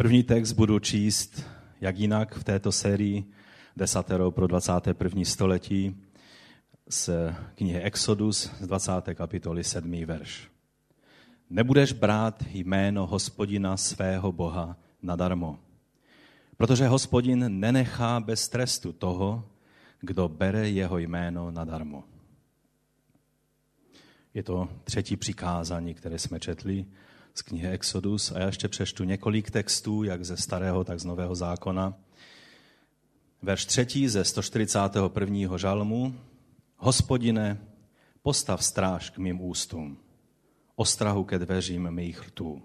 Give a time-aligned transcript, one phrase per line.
[0.00, 1.42] První text budu číst,
[1.80, 3.24] jak jinak v této sérii
[3.76, 5.24] Desatero pro 21.
[5.24, 5.96] století
[6.88, 7.10] z
[7.54, 8.92] knihy Exodus z 20.
[9.14, 10.04] kapitoly 7.
[10.04, 10.48] verš.
[11.50, 15.58] Nebudeš brát jméno hospodina svého Boha nadarmo,
[16.56, 19.44] protože hospodin nenechá bez trestu toho,
[20.00, 22.04] kdo bere jeho jméno nadarmo.
[24.34, 26.86] Je to třetí přikázání, které jsme četli
[27.34, 31.34] z knihy Exodus a já ještě přeštu několik textů, jak ze starého, tak z nového
[31.34, 31.94] zákona.
[33.42, 35.56] Verš třetí ze 141.
[35.56, 36.14] žalmu.
[36.76, 37.60] Hospodine,
[38.22, 39.98] postav stráž k mým ústům,
[40.76, 42.62] ostrahu ke dveřím mých rtů.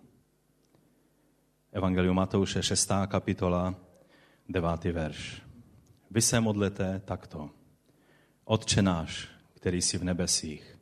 [1.72, 2.92] Evangelium Matouše, 6.
[3.08, 3.76] kapitola,
[4.50, 4.84] 9.
[4.84, 5.42] verš.
[6.12, 7.50] Vy se modlete takto.
[8.46, 10.80] Otče náš, který jsi v nebesích,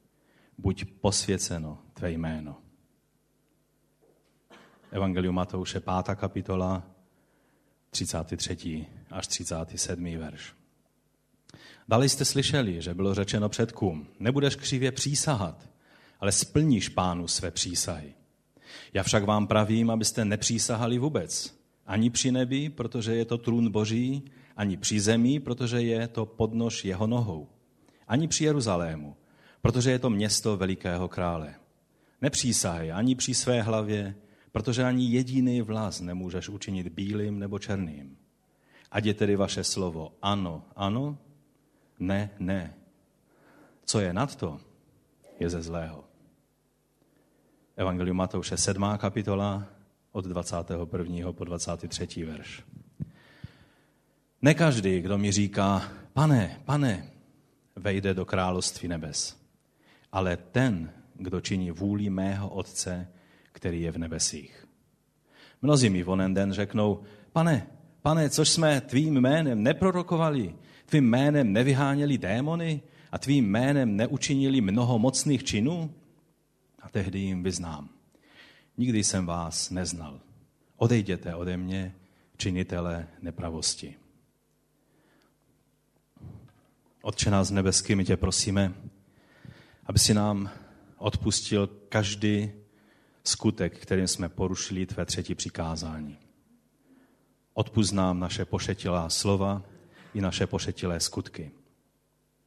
[0.57, 2.62] buď posvěceno tvé jméno.
[4.93, 6.15] Evangelium Matouše, 5.
[6.15, 6.83] kapitola,
[7.89, 8.85] 33.
[9.11, 10.17] až 37.
[10.17, 10.53] verš.
[11.87, 15.69] Dali jste slyšeli, že bylo řečeno předkům, nebudeš křivě přísahat,
[16.19, 18.13] ale splníš pánu své přísahy.
[18.93, 21.59] Já však vám pravím, abyste nepřísahali vůbec.
[21.85, 24.23] Ani při nebi, protože je to trůn boží,
[24.57, 27.49] ani při zemi, protože je to podnož jeho nohou.
[28.07, 29.15] Ani při Jeruzalému,
[29.61, 31.55] protože je to město velikého krále.
[32.21, 34.15] Nepřísahaj ani při své hlavě,
[34.53, 38.17] protože ani jediný vlas nemůžeš učinit bílým nebo černým.
[38.91, 41.17] Ať je tedy vaše slovo ano, ano,
[41.99, 42.73] ne, ne.
[43.85, 44.61] Co je nad to,
[45.39, 46.05] je ze zlého.
[47.75, 48.97] Evangelium Matouše 7.
[48.97, 49.65] kapitola
[50.11, 51.33] od 21.
[51.33, 52.25] po 23.
[52.25, 52.63] verš.
[54.41, 57.09] Ne každý, kdo mi říká, pane, pane,
[57.75, 59.33] vejde do království nebes,
[60.11, 63.07] ale ten, kdo činí vůli mého Otce,
[63.53, 64.67] který je v nebesích.
[65.61, 67.67] Mnozí mi vonen den řeknou, pane,
[68.01, 74.99] pane, což jsme tvým jménem neprorokovali, tvým jménem nevyháněli démony a tvým jménem neučinili mnoho
[74.99, 75.93] mocných činů?
[76.79, 77.89] A tehdy jim vyznám,
[78.77, 80.19] nikdy jsem vás neznal.
[80.77, 81.95] Odejděte ode mě,
[82.37, 83.95] činitele nepravosti.
[87.01, 88.73] Otče nás nebeský, my tě prosíme,
[89.85, 90.49] aby si nám
[90.97, 92.51] odpustil každý
[93.23, 96.17] skutek, kterým jsme porušili tvé třetí přikázání.
[97.53, 99.63] Odpust nám naše pošetilá slova
[100.13, 101.51] i naše pošetilé skutky.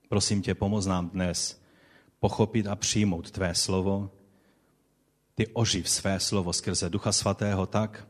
[0.09, 1.63] Prosím tě, pomoz nám dnes
[2.21, 4.11] pochopit a přijmout tvé slovo.
[5.35, 8.09] Ty oživ své slovo skrze Ducha Svatého tak,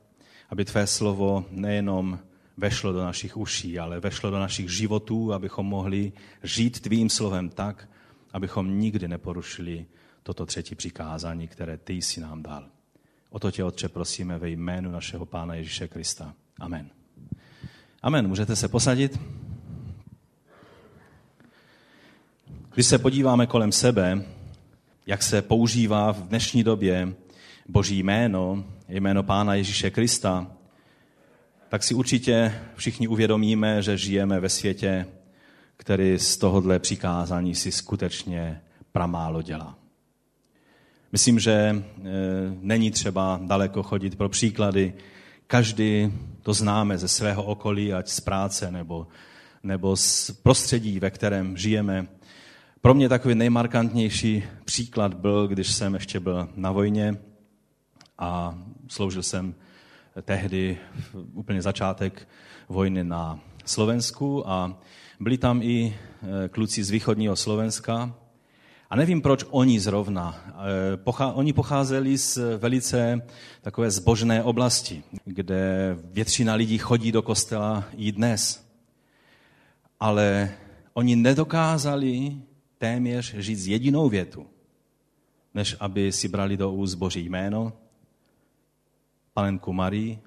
[0.51, 2.19] aby tvé slovo nejenom
[2.57, 6.13] vešlo do našich uší, ale vešlo do našich životů, abychom mohli
[6.43, 7.89] žít tvým slovem tak,
[8.33, 9.87] abychom nikdy neporušili
[10.27, 12.67] toto třetí přikázání, které ty jsi nám dal.
[13.31, 16.35] O to tě, Otče, prosíme ve jménu našeho Pána Ježíše Krista.
[16.61, 16.91] Amen.
[18.03, 18.29] Amen.
[18.29, 19.21] Můžete se posadit?
[22.75, 24.25] Když se podíváme kolem sebe,
[25.07, 27.15] jak se používá v dnešní době
[27.69, 30.51] Boží jméno, jméno Pána Ježíše Krista,
[31.69, 35.07] tak si určitě všichni uvědomíme, že žijeme ve světě,
[35.77, 38.61] který z tohohle přikázání si skutečně
[38.93, 39.86] pramálo dělá.
[41.13, 41.83] Myslím, že e,
[42.61, 44.95] není třeba daleko chodit pro příklady.
[45.47, 46.13] Každý
[46.43, 49.07] to známe ze svého okolí, ať z práce nebo,
[49.63, 52.07] nebo z prostředí, ve kterém žijeme.
[52.81, 57.17] Pro mě takový nejmarkantnější příklad byl, když jsem ještě byl na vojně
[58.19, 59.55] a sloužil jsem
[60.23, 60.79] tehdy
[61.33, 62.29] úplně začátek
[62.69, 64.79] vojny na Slovensku a
[65.21, 65.99] byli tam i
[66.45, 68.15] e, kluci z východního Slovenska
[68.91, 70.45] a nevím, proč oni zrovna.
[71.07, 73.27] E, oni pocházeli z velice
[73.63, 78.67] takové zbožné oblasti, kde většina lidí chodí do kostela i dnes.
[80.01, 80.55] Ale
[80.95, 82.37] oni nedokázali
[82.79, 84.47] téměř říct jedinou větu,
[85.55, 87.73] než aby si brali do úst Boží jméno,
[89.33, 90.19] panenku Marii,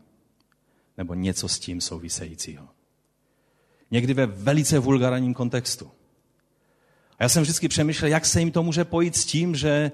[0.98, 2.68] nebo něco s tím souvisejícího.
[3.92, 5.92] Někdy ve velice vulgárním kontextu.
[7.20, 9.92] A já jsem vždycky přemýšlel, jak se jim to může pojít s tím, že,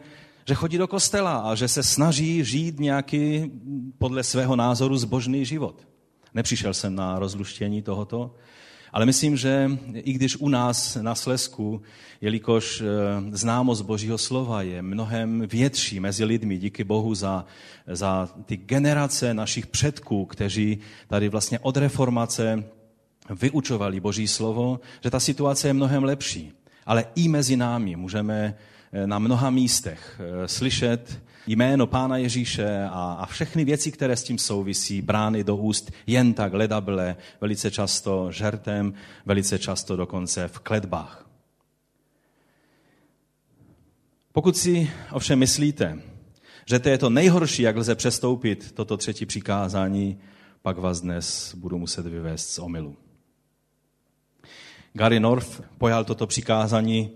[0.47, 3.51] že chodí do kostela a že se snaží žít nějaký
[3.97, 5.87] podle svého názoru zbožný život.
[6.33, 8.35] Nepřišel jsem na rozluštění tohoto,
[8.91, 11.81] ale myslím, že i když u nás na Slesku,
[12.21, 12.85] jelikož eh,
[13.31, 17.45] známost Božího slova je mnohem větší mezi lidmi, díky Bohu za,
[17.87, 22.63] za ty generace našich předků, kteří tady vlastně od reformace
[23.41, 26.53] vyučovali Boží slovo, že ta situace je mnohem lepší
[26.85, 28.55] ale i mezi námi můžeme
[29.05, 35.01] na mnoha místech slyšet jméno Pána Ježíše a, a všechny věci, které s tím souvisí,
[35.01, 38.93] brány do úst jen tak ledable, velice často žertem,
[39.25, 41.29] velice často dokonce v kledbách.
[44.31, 45.99] Pokud si ovšem myslíte,
[46.65, 50.19] že to je to nejhorší, jak lze přestoupit toto třetí přikázání,
[50.61, 52.97] pak vás dnes budu muset vyvést z omilu.
[54.97, 57.11] Gary North pojal toto přikázání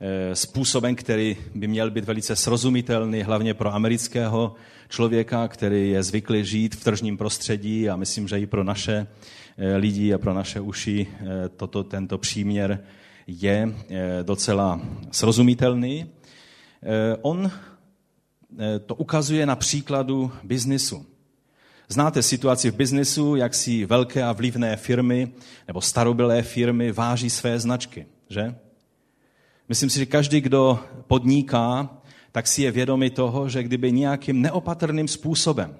[0.00, 4.54] eh, způsobem, který by měl být velice srozumitelný, hlavně pro amerického
[4.88, 9.06] člověka, který je zvyklý žít v tržním prostředí a myslím, že i pro naše
[9.58, 12.84] eh, lidi a pro naše uši eh, toto, tento příměr
[13.26, 13.74] je
[14.22, 14.80] docela
[15.10, 16.10] srozumitelný.
[17.22, 17.50] On
[18.86, 21.06] to ukazuje na příkladu biznisu.
[21.88, 25.32] Znáte situaci v biznesu, jak si velké a vlivné firmy
[25.66, 28.54] nebo starobylé firmy váží své značky, že?
[29.68, 31.90] Myslím si, že každý, kdo podniká,
[32.32, 35.76] tak si je vědomý toho, že kdyby nějakým neopatrným způsobem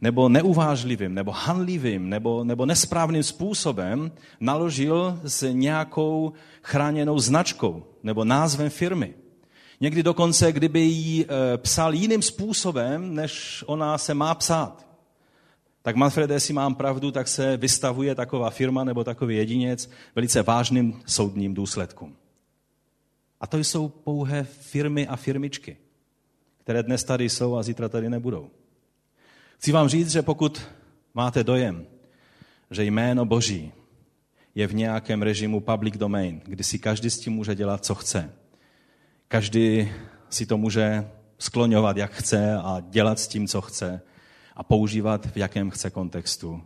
[0.00, 6.32] nebo neuvážlivým, nebo hanlivým, nebo, nebo nesprávným způsobem naložil s nějakou
[6.62, 9.14] chráněnou značkou nebo názvem firmy.
[9.80, 14.91] Někdy dokonce, kdyby ji e, psal jiným způsobem, než ona se má psát
[15.82, 21.02] tak Manfrede, jestli mám pravdu, tak se vystavuje taková firma nebo takový jedinec velice vážným
[21.06, 22.16] soudním důsledkům.
[23.40, 25.76] A to jsou pouhé firmy a firmičky,
[26.60, 28.50] které dnes tady jsou a zítra tady nebudou.
[29.58, 30.62] Chci vám říct, že pokud
[31.14, 31.86] máte dojem,
[32.70, 33.72] že jméno Boží
[34.54, 38.32] je v nějakém režimu public domain, kdy si každý s tím může dělat, co chce.
[39.28, 39.92] Každý
[40.30, 44.02] si to může skloňovat, jak chce a dělat s tím, co chce,
[44.56, 46.62] a používat v jakém chce kontextu,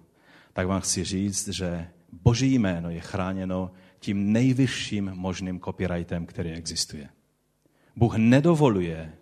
[0.52, 7.08] tak vám chci říct, že Boží jméno je chráněno tím nejvyšším možným copyrightem, který existuje.
[7.96, 9.12] Bůh nedovoluje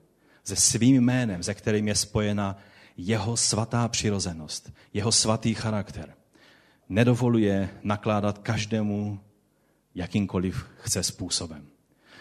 [0.44, 2.56] se svým jménem, se kterým je spojena
[2.96, 6.14] jeho svatá přirozenost, jeho svatý charakter.
[6.88, 9.20] Nedovoluje nakládat každému
[9.94, 11.66] jakýmkoliv chce způsobem.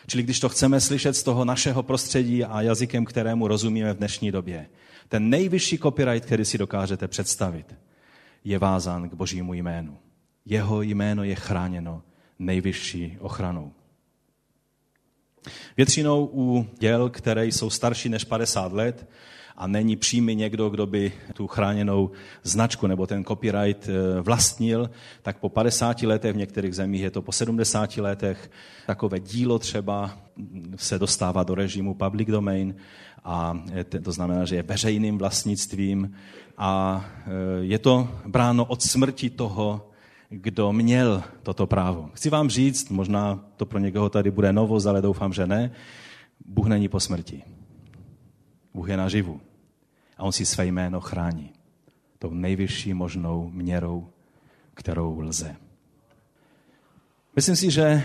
[0.07, 4.31] Čili když to chceme slyšet z toho našeho prostředí a jazykem, kterému rozumíme v dnešní
[4.31, 4.69] době,
[5.08, 7.76] ten nejvyšší copyright, který si dokážete představit,
[8.44, 9.98] je vázán k božímu jménu.
[10.46, 12.04] Jeho jméno je chráněno
[12.40, 13.74] nejvyšší ochranou.
[15.78, 19.10] Většinou u děl, které jsou starší než 50 let
[19.58, 22.12] a není přímý někdo, kdo by tu chráněnou
[22.44, 24.90] značku nebo ten copyright eh, vlastnil,
[25.22, 28.52] tak po 50 letech, v některých zemích je to po 70 letech,
[28.88, 30.18] takové dílo třeba
[30.76, 32.76] se dostává do režimu public domain
[33.24, 33.64] a
[34.04, 36.16] to znamená, že je veřejným vlastnictvím
[36.58, 39.90] a e, je to bráno od smrti toho,
[40.30, 42.10] kdo měl toto právo.
[42.14, 45.72] Chci vám říct, možná to pro někoho tady bude novost, ale doufám, že ne,
[46.46, 47.44] Bůh není po smrti.
[48.74, 49.42] Bůh je naživu.
[50.18, 51.54] A on si své jméno chrání.
[52.20, 54.08] Tou nejvyšší možnou měrou,
[54.74, 55.56] kterou lze.
[57.36, 58.04] Myslím si, že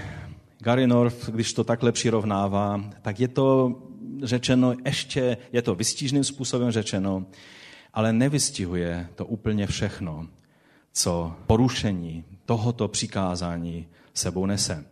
[0.58, 3.76] Gary North, když to takhle přirovnává, tak je to
[4.22, 7.26] řečeno ještě, je to vystížným způsobem řečeno,
[7.94, 10.28] ale nevystihuje to úplně všechno,
[10.92, 14.84] co porušení tohoto přikázání sebou nese.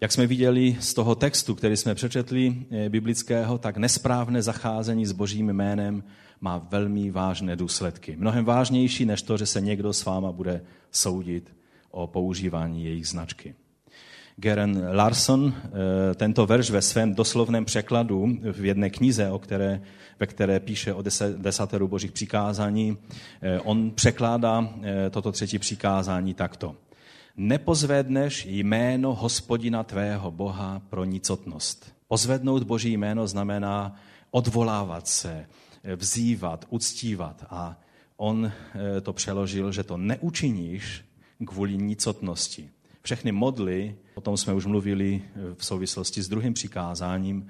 [0.00, 5.12] Jak jsme viděli z toho textu, který jsme přečetli eh, biblického, tak nesprávné zacházení s
[5.12, 6.04] božím jménem
[6.40, 8.16] má velmi vážné důsledky.
[8.18, 11.52] Mnohem vážnější než to, že se někdo s váma bude soudit
[11.90, 13.54] o používání jejich značky.
[14.36, 19.82] Geren Larson eh, tento verš ve svém doslovném překladu v jedné knize, o které,
[20.20, 21.02] ve které píše o
[21.36, 22.96] desateru božích přikázání,
[23.42, 24.74] eh, on překládá
[25.10, 26.76] toto třetí přikázání takto.
[27.40, 31.94] Nepozvedneš jméno hospodina tvého Boha pro nicotnost.
[32.08, 33.94] Pozvednout boží jméno znamená
[34.30, 35.46] odvolávat se,
[35.96, 37.44] vzývat, uctívat.
[37.50, 37.80] A
[38.16, 38.52] on
[39.02, 41.04] to přeložil, že to neučiníš
[41.46, 42.70] kvůli nicotnosti.
[43.02, 45.22] Všechny modly, o tom jsme už mluvili
[45.54, 47.46] v souvislosti s druhým přikázáním,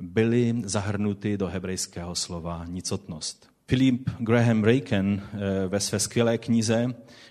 [0.00, 3.49] byly zahrnuty do hebrejského slova nicotnost.
[3.70, 6.86] Philip Graham Raken eh, ve své skvělé knize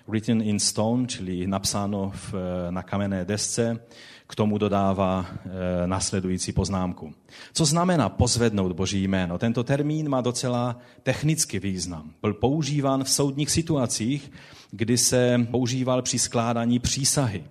[0.08, 3.80] Written in Stone, čili napsáno v, eh, na kamenné desce,
[4.26, 7.14] k tomu dodává e, následující poznámku.
[7.52, 9.38] Co znamená pozvednout Boží jméno?
[9.38, 12.12] Tento termín má docela technický význam.
[12.22, 14.32] Byl používán v soudních situacích,
[14.70, 17.44] kdy se používal při skládání přísahy.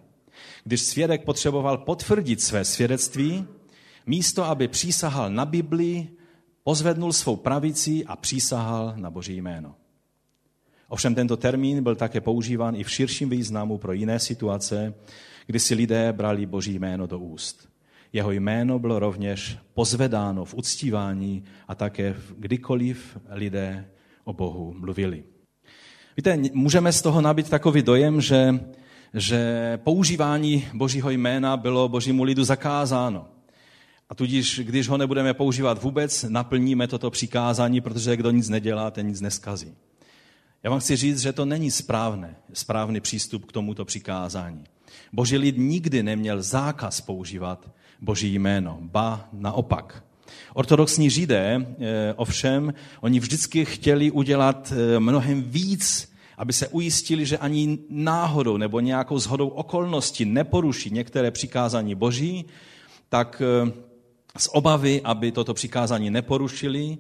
[0.64, 3.48] Když svědek potřeboval potvrdit své svědectví,
[4.06, 6.08] místo aby přísahal na Bibli,
[6.70, 9.76] pozvednul svou pravici a přísahal na Boží jméno.
[10.88, 14.94] Ovšem tento termín byl také používán i v širším významu pro jiné situace,
[15.48, 17.70] kdy si lidé brali Boží jméno do úst.
[18.14, 23.90] jeho jméno bylo rovněž pozvedáno v uctívání a také kdykoliv lidé
[24.24, 25.24] o Bohu mluvili.
[26.18, 28.60] Víte, můžeme z toho nabít takový dojem, že,
[29.14, 29.40] že
[29.84, 33.39] používání Božího jména bylo Božímu lidu zakázáno.
[34.10, 39.08] A tudíž, když ho nebudeme používat vůbec, naplníme toto přikázání, protože kdo nic nedělá, ten
[39.08, 39.74] nic neskazí.
[40.64, 44.64] Já vám chci říct, že to není správné, správný přístup k tomuto přikázání.
[45.14, 50.04] Boží lid nikdy neměl zákaz používat Boží jméno, ba naopak.
[50.54, 57.38] Ortodoxní židé eh, ovšem, oni vždycky chtěli udělat eh, mnohem víc, aby se ujistili, že
[57.38, 62.46] ani náhodou nebo nějakou zhodou okolností neporuší některé přikázání Boží,
[63.10, 63.72] tak eh,
[64.38, 66.98] z obavy, aby toto přikázání neporušili,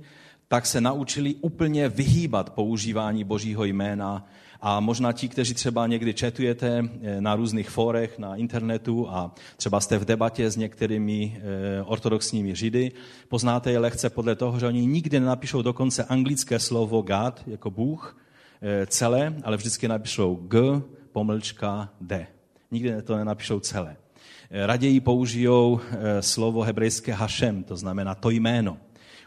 [0.47, 4.27] tak se naučili úplně vyhýbat používání Božího jména.
[4.61, 9.79] A možná ti, kteří třeba někdy četujete eh, na různých fórech na internetu a třeba
[9.79, 12.91] jste v debatě s některými eh, ortodoxními židy,
[13.27, 18.17] poznáte je lehce podle toho, že oni nikdy nenapíšou dokonce anglické slovo God jako Bůh
[18.61, 20.59] eh, celé, ale vždycky napíšou G,
[21.11, 22.27] pomlčka D.
[22.71, 23.97] Nikdy to nenapíšou celé.
[24.51, 25.79] Raději použijou
[26.19, 28.77] slovo hebrejské Hashem, to znamená to jméno.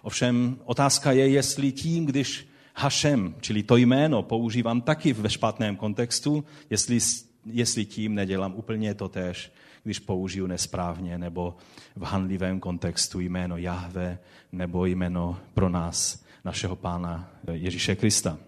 [0.03, 6.45] Ovšem otázka je, jestli tím, když Hashem, čili to jméno, používám taky ve špatném kontextu,
[6.71, 6.99] jestli,
[7.47, 9.53] jestli tím nedělám úplně to tež,
[9.85, 11.57] když použiju nesprávně nebo
[11.97, 14.19] v hanlivém kontextu jméno Jahve
[14.53, 18.39] nebo jméno pro nás, našeho pána Ježíše Krista.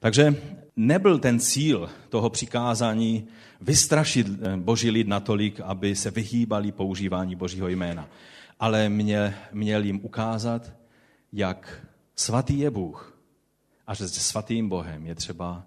[0.00, 0.36] Takže
[0.76, 3.26] nebyl ten cíl toho přikázání
[3.60, 4.26] vystrašit
[4.56, 8.08] boží lid natolik, aby se vyhýbali používání božího jména.
[8.60, 10.72] Ale mě, měl jim ukázat,
[11.32, 11.86] jak
[12.16, 13.18] svatý je Bůh
[13.86, 15.62] a že se svatým Bohem je třeba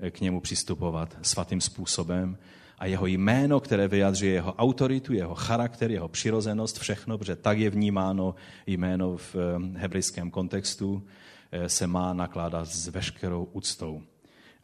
[0.00, 2.38] eh, k němu přistupovat svatým způsobem
[2.78, 7.70] a jeho jméno, které vyjadřuje jeho autoritu, jeho charakter, jeho přirozenost, všechno, protože tak je
[7.70, 8.34] vnímáno
[8.66, 11.31] jméno v eh, hebrejském kontextu, eh,
[11.66, 14.02] se má nakládat s veškerou úctou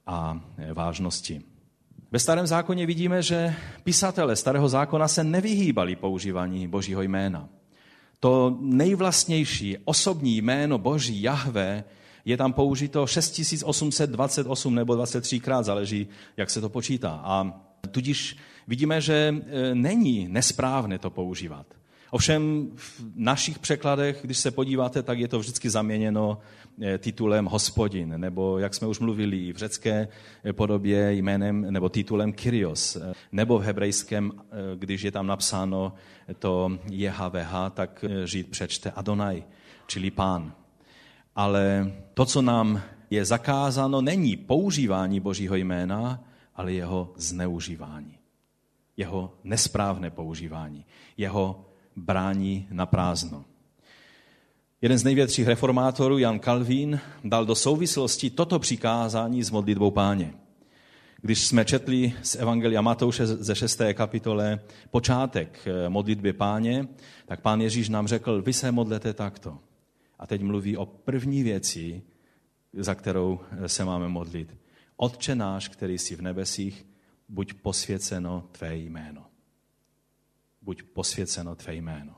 [0.07, 0.41] a
[0.75, 1.45] vážností.
[2.11, 3.55] Ve starém zákoně vidíme, že
[3.85, 7.49] pisatele starého zákona se nevyhýbali používání božího jména.
[8.21, 11.85] To nejvlastnější osobní jméno Boží, Jahve,
[12.25, 17.21] je tam použito 6828 nebo 23 krát, záleží, jak se to počítá.
[17.25, 21.67] A tudíž vidíme, že e, není nesprávné to používat.
[22.11, 26.39] Ovšem v našich překladech, když se podíváte, tak je to vždycky zaměněno
[26.99, 30.09] titulem hospodin, nebo jak jsme už mluvili v řecké
[30.45, 32.97] e, podobě jménem nebo titulem Kyrios,
[33.33, 34.33] nebo v hebrejském,
[34.77, 35.93] když je tam napsáno
[36.39, 39.45] to JHVH, tak žít přečte Adonai,
[39.87, 40.53] čili pán.
[41.37, 48.19] Ale to, co nám je zakázáno, není používání Božího jména, ale jeho zneužívání.
[48.97, 50.85] Jeho nesprávné používání.
[51.17, 51.65] Jeho
[51.97, 53.45] brání na prázdno.
[54.83, 60.35] Jeden z největších reformátorů, Jan Kalvín, dal do souvislosti toto přikázání s modlitbou páně.
[61.23, 63.81] Když jsme četli z Evangelia Matouše ze 6.
[63.95, 66.89] kapitole počátek eh, modlitby páně,
[67.27, 69.59] tak pán Ježíš nám řekl, vy se modlete takto.
[70.19, 72.03] A teď mluví o první věci,
[72.73, 74.57] za kterou eh, se máme modlit.
[74.97, 76.87] Otče náš, který jsi v nebesích,
[77.29, 79.27] buď posvěceno tvé jméno.
[80.63, 82.17] Buď posvěceno tvé jméno.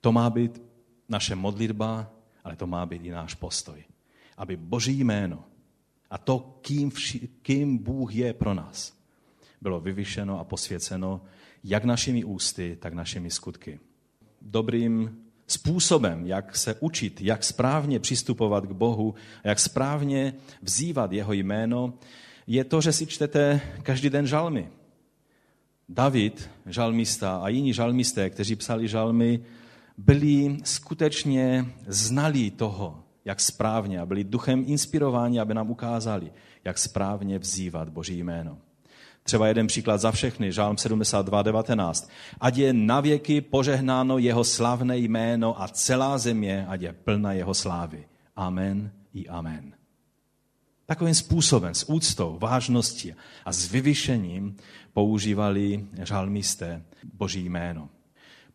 [0.00, 0.69] To má být
[1.10, 2.10] naše modlitba,
[2.44, 3.84] ale to má být i náš postoj.
[4.36, 5.44] Aby Boží jméno
[6.10, 8.96] a to, kým, vši, kým Bůh je pro nás,
[9.60, 11.20] bylo vyvyšeno a posvěceno
[11.64, 13.80] jak našimi ústy, tak našimi skutky.
[14.42, 19.14] Dobrým způsobem, jak se učit, jak správně přistupovat k Bohu,
[19.44, 21.94] jak správně vzývat jeho jméno,
[22.46, 24.68] je to, že si čtete každý den žalmy.
[25.88, 29.40] David, žalmista a jiní žalmisté, kteří psali žalmy,
[30.04, 36.32] byli skutečně znalí toho, jak správně a byli duchem inspirováni, aby nám ukázali,
[36.64, 38.58] jak správně vzývat Boží jméno.
[39.22, 42.10] Třeba jeden příklad za všechny, Žálm 72, 19.
[42.40, 48.08] Ať je navěky požehnáno jeho slavné jméno a celá země, ať je plna jeho slávy.
[48.36, 49.72] Amen i amen.
[50.86, 53.14] Takovým způsobem, s úctou, vážností
[53.44, 54.56] a s vyvyšením
[54.92, 56.82] používali žalmisté
[57.14, 57.88] Boží jméno.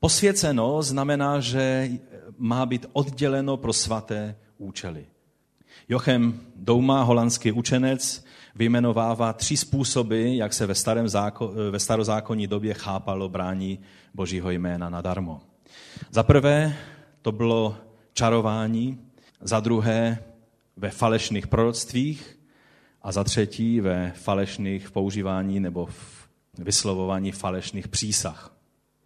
[0.05, 1.89] Posvěceno znamená, že
[2.38, 5.05] má být odděleno pro svaté účely.
[5.89, 12.74] Jochem Douma, holandský učenec, vyjmenovává tři způsoby, jak se ve, starém záko, ve starozákonní době
[12.74, 13.79] chápalo brání
[14.13, 15.41] Božího jména nadarmo.
[16.12, 16.75] Za prvé
[17.21, 17.77] to bylo
[18.13, 19.00] čarování,
[19.41, 20.17] za druhé
[20.77, 22.39] ve falešných proroctvích
[23.01, 28.54] a za třetí ve falešných používání nebo v vyslovování falešných přísah.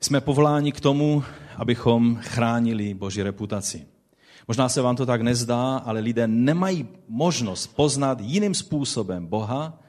[0.01, 1.23] Jsme povoláni k tomu,
[1.57, 3.85] abychom chránili Boží reputaci.
[4.47, 9.79] Možná se vám to tak nezdá, ale lidé nemají možnost poznat jiným způsobem Boha,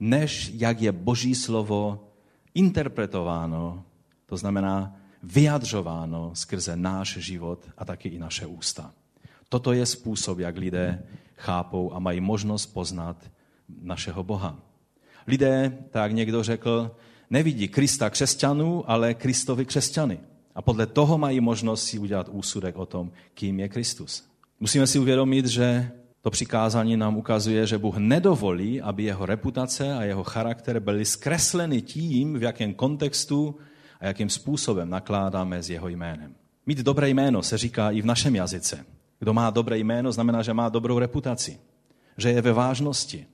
[0.00, 2.08] než jak je Boží slovo
[2.54, 3.84] interpretováno,
[4.26, 8.92] to znamená vyjadřováno skrze náš život a taky i naše ústa.
[9.48, 11.02] Toto je způsob, jak lidé
[11.36, 13.30] chápou a mají možnost poznat
[13.82, 14.56] našeho Boha.
[15.26, 16.90] Lidé, tak někdo řekl,
[17.30, 20.20] nevidí Krista křesťanů, ale Kristovi křesťany.
[20.54, 24.24] A podle toho mají možnost si udělat úsudek o tom, kým je Kristus.
[24.60, 30.02] Musíme si uvědomit, že to přikázání nám ukazuje, že Bůh nedovolí, aby jeho reputace a
[30.02, 33.56] jeho charakter byly zkresleny tím, v jakém kontextu
[34.00, 36.34] a jakým způsobem nakládáme s jeho jménem.
[36.66, 38.84] Mít dobré jméno se říká i v našem jazyce.
[39.18, 41.58] Kdo má dobré jméno, znamená, že má dobrou reputaci,
[42.16, 43.26] že je ve vážnosti.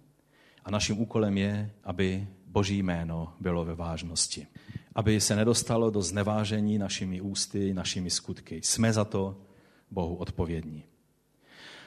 [0.64, 4.46] A naším úkolem je, aby Boží jméno bylo ve vážnosti.
[4.94, 8.61] Aby se nedostalo do znevážení našimi ústy, našimi skutky.
[8.62, 9.37] Jsme za to
[9.90, 10.84] Bohu odpovědní.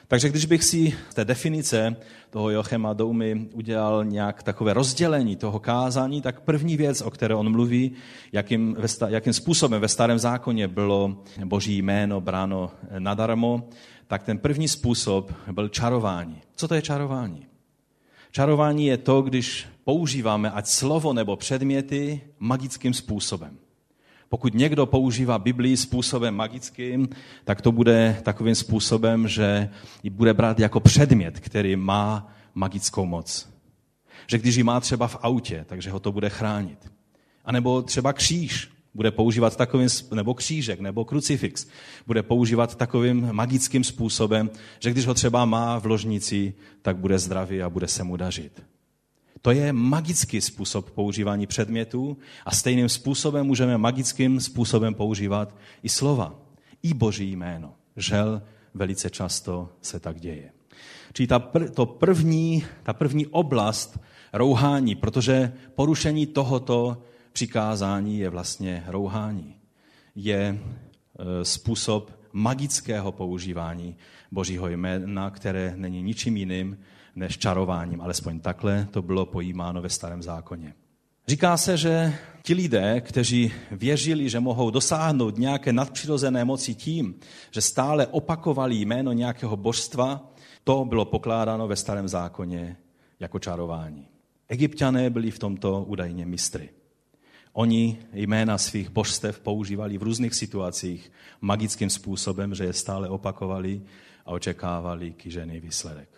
[0.08, 1.96] Takže když bych si z té definice
[2.30, 7.52] toho Jochema Doumy udělal nějak takové rozdělení toho kázání, tak první věc, o které on
[7.52, 7.92] mluví,
[8.32, 8.76] jakým,
[9.08, 13.68] jakým způsobem ve starém zákoně bylo boží jméno bráno nadarmo,
[14.06, 16.42] tak ten první způsob byl čarování.
[16.56, 17.46] Co to je čarování?
[18.38, 23.58] Čarování je to, když používáme ať slovo nebo předměty magickým způsobem.
[24.28, 27.08] Pokud někdo používá Biblii způsobem magickým,
[27.44, 29.70] tak to bude takovým způsobem, že
[30.02, 33.48] ji bude brát jako předmět, který má magickou moc.
[34.26, 36.92] Že když ji má třeba v autě, takže ho to bude chránit.
[37.44, 41.66] A nebo třeba kříž bude používat takovým, nebo křížek, nebo krucifix,
[42.06, 47.62] bude používat takovým magickým způsobem, že když ho třeba má v ložnici, tak bude zdravý
[47.62, 48.62] a bude se mu dařit.
[49.42, 56.34] To je magický způsob používání předmětů a stejným způsobem můžeme magickým způsobem používat i slova,
[56.82, 57.74] i boží jméno.
[57.96, 58.42] Žel
[58.74, 60.50] velice často se tak děje.
[61.12, 63.98] Čili ta, pr- to první, ta první oblast
[64.32, 67.02] rouhání, protože porušení tohoto
[67.32, 69.56] přikázání je vlastně rouhání.
[70.14, 73.96] Je e, způsob magického používání
[74.32, 76.78] Božího jména, které není ničím jiným
[77.16, 78.00] než čarováním.
[78.00, 80.74] Alespoň takhle to bylo pojímáno ve starém zákoně.
[81.28, 87.14] Říká se, že ti lidé, kteří věřili, že mohou dosáhnout nějaké nadpřirozené moci tím,
[87.50, 90.32] že stále opakovali jméno nějakého božstva,
[90.64, 92.76] to bylo pokládáno ve starém zákoně
[93.20, 94.08] jako čarování.
[94.48, 96.70] Egyptiané byli v tomto údajně mistry.
[97.58, 103.82] Oni jména svých božstev používali v různých situacích magickým způsobem, že je stále opakovali
[104.26, 106.08] a očekávali kýžený výsledek.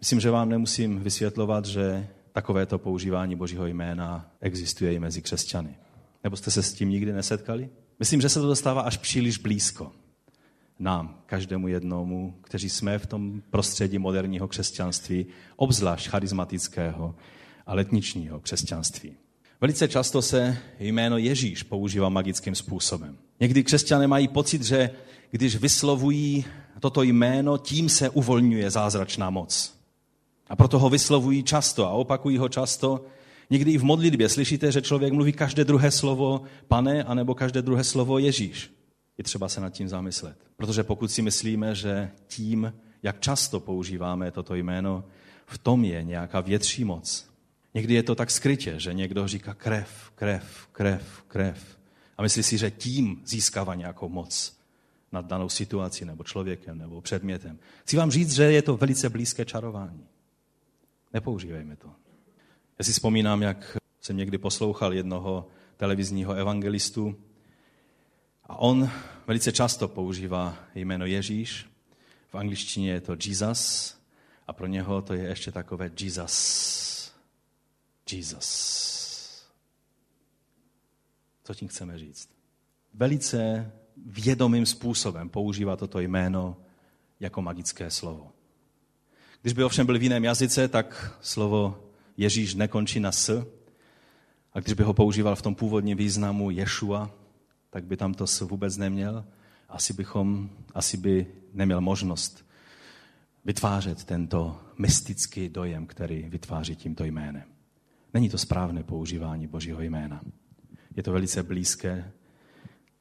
[0.00, 5.76] Myslím, že vám nemusím vysvětlovat, že takovéto používání Božího jména existuje i mezi křesťany.
[6.24, 7.70] Nebo jste se s tím nikdy nesetkali?
[7.98, 9.92] Myslím, že se to dostává až příliš blízko
[10.78, 15.26] nám, každému jednomu, kteří jsme v tom prostředí moderního křesťanství,
[15.56, 17.14] obzvlášť charismatického
[17.66, 19.16] a letničního křesťanství.
[19.60, 23.18] Velice často se jméno Ježíš používá magickým způsobem.
[23.40, 24.90] Někdy křesťané mají pocit, že
[25.30, 26.44] když vyslovují
[26.80, 29.74] toto jméno, tím se uvolňuje zázračná moc.
[30.48, 33.04] A proto ho vyslovují často a opakují ho často.
[33.50, 37.84] Někdy i v modlitbě slyšíte, že člověk mluví každé druhé slovo pane, anebo každé druhé
[37.84, 38.72] slovo Ježíš.
[39.18, 40.36] Je třeba se nad tím zamyslet.
[40.56, 45.04] Protože pokud si myslíme, že tím, jak často používáme toto jméno,
[45.46, 47.27] v tom je nějaká větší moc.
[47.78, 51.78] Někdy je to tak skrytě, že někdo říká krev, krev, krev, krev.
[52.16, 54.58] A myslí si, že tím získává nějakou moc
[55.12, 57.58] nad danou situací, nebo člověkem, nebo předmětem.
[57.82, 60.06] Chci vám říct, že je to velice blízké čarování.
[61.12, 61.88] Nepoužívejme to.
[62.78, 67.16] Já si vzpomínám, jak jsem někdy poslouchal jednoho televizního evangelistu
[68.44, 68.90] a on
[69.26, 71.66] velice často používá jméno Ježíš.
[72.30, 73.94] V angličtině je to Jesus
[74.46, 76.87] a pro něho to je ještě takové Jesus.
[78.12, 79.48] Jesus.
[81.44, 82.28] Co tím chceme říct?
[82.94, 83.72] Velice
[84.06, 86.56] vědomým způsobem používá toto jméno
[87.20, 88.32] jako magické slovo.
[89.42, 91.84] Když by ovšem byl v jiném jazyce, tak slovo
[92.16, 93.46] Ježíš nekončí na s.
[94.52, 97.10] A když by ho používal v tom původním významu Ješua,
[97.70, 99.24] tak by tam to s vůbec neměl.
[99.68, 102.46] Asi, bychom, asi by neměl možnost
[103.44, 107.57] vytvářet tento mystický dojem, který vytváří tímto jménem.
[108.14, 110.22] Není to správné používání Božího jména.
[110.96, 112.12] Je to velice blízké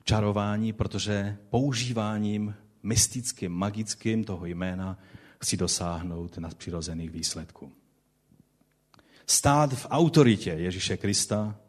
[0.04, 5.00] čarování, protože používáním mystickým, magickým toho jména
[5.42, 7.72] chci dosáhnout nadpřirozených výsledků.
[9.28, 11.60] Stát v autoritě Ježíše Krista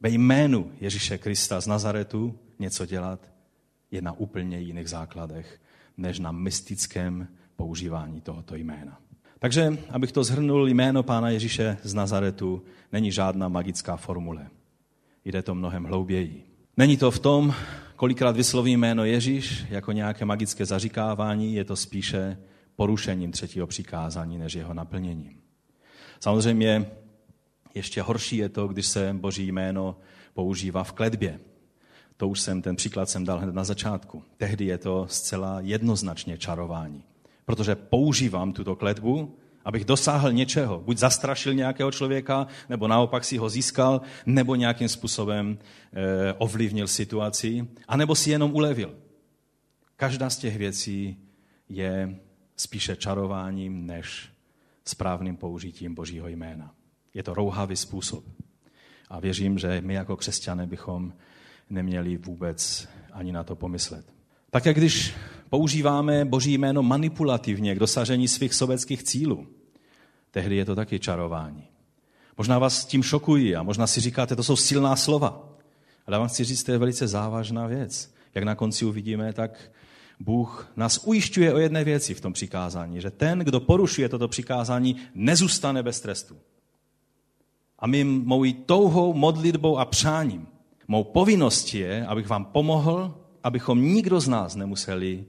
[0.00, 3.32] ve jménu Ježíše Krista z Nazaretu něco dělat,
[3.90, 5.60] je na úplně jiných základech,
[5.96, 9.00] než na mystickém používání tohoto jména.
[9.38, 14.46] Takže, abych to zhrnul, jméno Pána Ježíše z Nazaretu není žádná magická formule.
[15.24, 16.44] Jde to mnohem hlouběji.
[16.76, 17.54] Není to v tom,
[17.96, 22.38] kolikrát vysloví jméno Ježíš jako nějaké magické zaříkávání, je to spíše
[22.76, 25.40] porušením třetího přikázání než jeho naplněním.
[26.20, 26.86] Samozřejmě
[27.74, 29.96] ještě horší je to, když se boží jméno
[30.34, 31.40] používá v kledbě.
[32.16, 34.22] To už jsem, ten příklad jsem dal hned na začátku.
[34.36, 37.04] Tehdy je to zcela jednoznačně čarování.
[37.48, 40.80] Protože používám tuto kletbu, abych dosáhl něčeho.
[40.80, 47.68] Buď zastrašil nějakého člověka, nebo naopak si ho získal, nebo nějakým způsobem e, ovlivnil situaci,
[47.88, 48.94] anebo si jenom ulevil.
[49.96, 51.16] Každá z těch věcí
[51.68, 52.18] je
[52.56, 54.28] spíše čarováním než
[54.84, 56.74] správným použitím Božího jména.
[57.14, 58.24] Je to rouhavý způsob.
[59.08, 61.12] A věřím, že my jako křesťané bychom
[61.70, 64.06] neměli vůbec ani na to pomyslet.
[64.50, 65.14] Tak jak když
[65.50, 69.46] používáme Boží jméno manipulativně k dosažení svých sobeckých cílů,
[70.30, 71.64] tehdy je to taky čarování.
[72.38, 75.48] Možná vás tím šokují a možná si říkáte, to jsou silná slova.
[76.06, 78.14] Ale já vám chci říct, to je velice závažná věc.
[78.34, 79.70] Jak na konci uvidíme, tak
[80.20, 84.96] Bůh nás ujišťuje o jedné věci v tom přikázání, že ten, kdo porušuje toto přikázání,
[85.14, 86.36] nezůstane bez trestu.
[87.78, 90.46] A my mou touhou, modlitbou a přáním,
[90.88, 95.24] mou povinností je, abych vám pomohl, abychom nikdo z nás nemuseli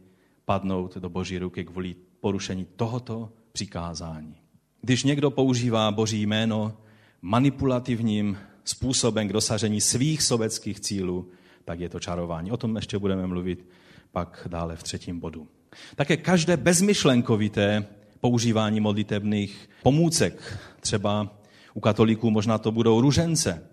[0.50, 4.36] padnout do boží ruky kvůli porušení tohoto přikázání.
[4.82, 6.78] Když někdo používá boží jméno
[7.22, 11.30] manipulativním způsobem k dosažení svých sobeckých cílů,
[11.66, 12.52] tak je to čarování.
[12.52, 13.66] O tom ještě budeme mluvit
[14.12, 15.48] pak dále v třetím bodu.
[15.96, 17.86] Také každé bezmyšlenkovité
[18.20, 21.30] používání modlitebných pomůcek, třeba
[21.74, 23.70] u katolíků možná to budou ružence,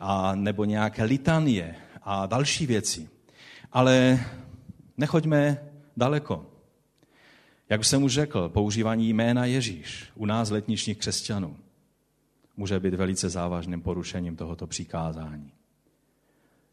[0.00, 3.08] a nebo nějaké litanie a další věci.
[3.72, 4.20] Ale
[4.96, 5.58] nechoďme
[5.96, 6.46] daleko.
[7.68, 11.56] Jak už jsem už řekl, používání jména Ježíš u nás letničních křesťanů
[12.56, 15.52] může být velice závažným porušením tohoto přikázání.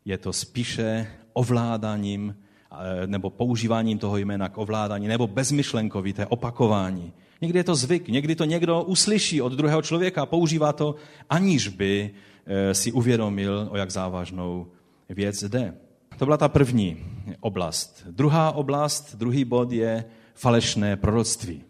[0.05, 2.35] Je to spíše ovládáním
[2.73, 7.13] Eh, nebo používáním toho jména k ovládání, nebo bezmyšlenkovité opakování.
[7.41, 10.95] Někdy je to zvyk, někdy to někdo uslyší od druhého člověka a používá to,
[11.29, 12.11] aniž by
[12.45, 14.67] eh, si uvědomil, o jak závažnou
[15.09, 15.73] věc jde.
[16.17, 16.97] To byla ta první
[17.39, 18.03] oblast.
[18.09, 20.05] Druhá oblast, druhý bod je
[20.35, 21.63] falešné proroctví.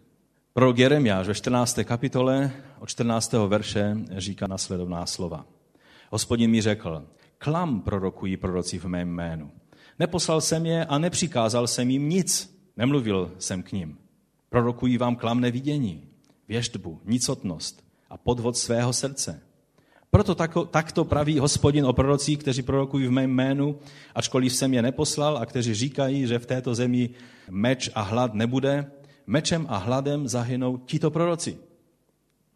[0.52, 1.78] Prorok Jeremiáš ve 14.
[1.84, 3.32] kapitole od 14.
[3.32, 5.46] verše říká nasledovná slova.
[6.10, 7.06] Hospodin mi řekl,
[7.38, 9.50] klam prorokují proroci v mém jménu.
[9.98, 12.58] Neposlal jsem je a nepřikázal jsem jim nic.
[12.76, 13.98] Nemluvil jsem k ním.
[14.48, 16.08] Prorokují vám klamné vidění,
[16.48, 19.42] věštbu, nicotnost a podvod svého srdce.
[20.14, 23.78] Proto tako, takto praví hospodin o prorocích, kteří prorokují v mém jménu,
[24.14, 27.10] ačkoliv jsem je neposlal a kteří říkají, že v této zemi
[27.50, 28.90] meč a hlad nebude,
[29.26, 31.58] mečem a hladem zahynou tito proroci.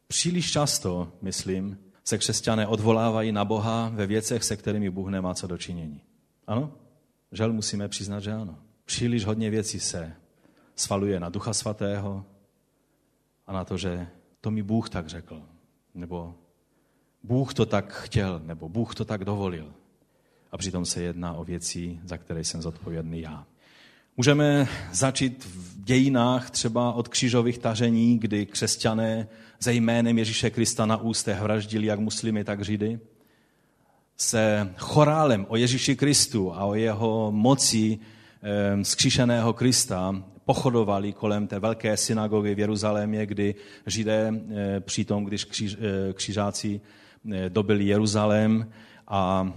[0.08, 5.46] Příliš často, myslím, se křesťané odvolávají na Boha ve věcech, se kterými Bůh nemá co
[5.46, 6.00] dočinění.
[6.46, 6.72] Ano?
[7.32, 8.58] Žel musíme přiznat, že ano.
[8.84, 10.12] Příliš hodně věcí se
[10.76, 12.24] svaluje na Ducha Svatého
[13.46, 14.06] a na to, že
[14.40, 15.42] to mi Bůh tak řekl,
[15.94, 16.34] nebo
[17.28, 19.72] Bůh to tak chtěl, nebo Bůh to tak dovolil.
[20.52, 23.46] A přitom se jedná o věci, za které jsem zodpovědný já.
[24.16, 29.28] Můžeme začít v dějinách třeba od křížových tažení, kdy křesťané
[29.60, 32.98] ze jménem Ježíše Krista na ústech vraždili jak muslimy, tak židy
[34.16, 37.98] se chorálem o Ježíši Kristu a o jeho moci
[38.82, 43.54] zkříšeného Krista pochodovali kolem té velké synagogy v Jeruzalémě, kdy
[43.86, 44.32] Židé
[44.80, 45.76] při tom, když kříž,
[46.14, 46.80] křižáci
[47.48, 48.70] dobili Jeruzalém
[49.08, 49.52] a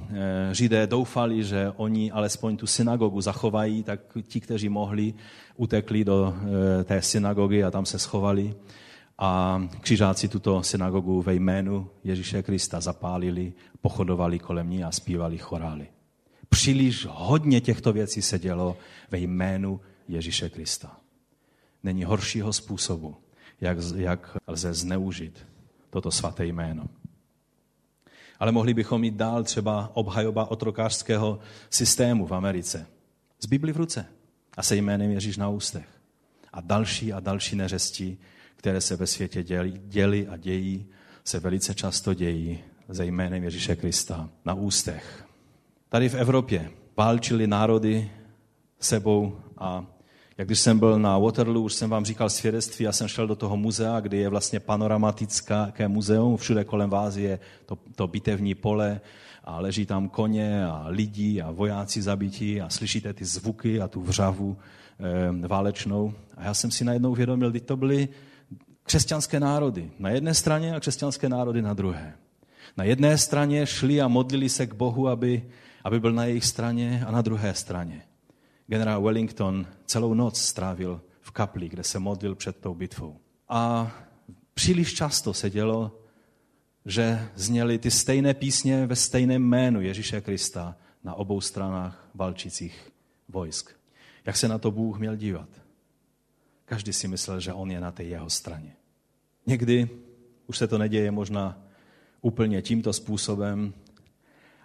[0.51, 5.13] Židé doufali, že oni alespoň tu synagogu zachovají, tak ti, kteří mohli,
[5.55, 6.33] utekli do
[6.83, 8.55] té synagogy a tam se schovali
[9.17, 15.87] a křižáci tuto synagogu ve jménu Ježíše Krista zapálili, pochodovali kolem ní a zpívali chorály.
[16.49, 18.77] Příliš hodně těchto věcí se dělo
[19.11, 20.97] ve jménu Ježíše Krista.
[21.83, 23.15] Není horšího způsobu,
[23.61, 25.47] jak, jak lze zneužit
[25.89, 26.83] toto svaté jméno.
[28.41, 32.87] Ale mohli bychom jít dál třeba obhajoba otrokářského systému v Americe.
[33.39, 34.05] Z Bibli v ruce
[34.57, 35.85] a se jménem Ježíš na ústech.
[36.53, 38.17] A další a další neřesti,
[38.55, 40.85] které se ve světě děli, děli a dějí,
[41.23, 45.25] se velice často dějí ze jménem Ježíše Krista na ústech.
[45.89, 48.11] Tady v Evropě válčili národy
[48.79, 49.85] sebou a
[50.37, 53.35] Jak když jsem byl na Waterloo, už jsem vám říkal svědectví, já jsem šel do
[53.35, 59.01] toho muzea, kde je vlastně panoramatické muzeum, všude kolem vás je to, to bitevní pole
[59.43, 64.01] a leží tam koně a lidi a vojáci zabití a slyšíte ty zvuky a tu
[64.01, 64.57] vřavu
[65.43, 66.13] e, válečnou.
[66.37, 68.09] A já jsem si najednou uvědomil, že to byly
[68.83, 72.13] křesťanské národy na jedné straně a křesťanské národy na druhé.
[72.77, 75.43] Na jedné straně šli a modlili se k Bohu, aby,
[75.83, 78.01] aby byl na jejich straně a na druhé straně.
[78.71, 83.19] Generál Wellington celou noc strávil v kapli, kde se modlil před tou bitvou.
[83.49, 83.91] A
[84.53, 85.99] příliš často se dělo,
[86.85, 92.91] že zněly ty stejné písně ve stejném jménu Ježíše Krista na obou stranách valčících
[93.29, 93.71] vojsk.
[94.25, 95.49] Jak se na to Bůh měl dívat?
[96.65, 98.75] Každý si myslel, že on je na té jeho straně.
[99.45, 99.89] Někdy
[100.47, 101.63] už se to neděje možná
[102.21, 103.73] úplně tímto způsobem,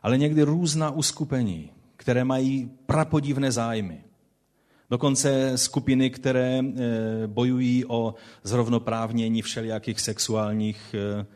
[0.03, 1.73] ale někdy různá uskupení,
[2.07, 4.05] které mají prapodivné zájmy.
[4.91, 11.27] Dokonce skupiny, které eh, bojují o zrovnoprávnění všelijakých sexuálních eh,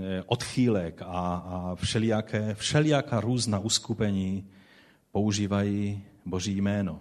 [0.00, 4.46] eh, odchýlek a, a všelijaké, všelijaká různá uskupení
[5.12, 7.00] používají Boží jméno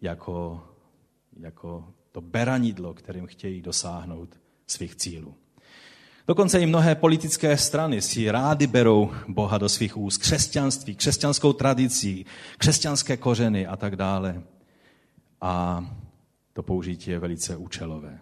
[0.00, 0.62] jako,
[1.40, 5.34] jako to beranidlo, kterým chtějí dosáhnout svých cílů.
[6.28, 12.26] Dokonce i mnohé politické strany si rády berou Boha do svých úst, křesťanství, křesťanskou tradicí,
[12.58, 14.42] křesťanské kořeny a tak dále.
[15.40, 15.84] A
[16.52, 18.18] to použití je velice účelové.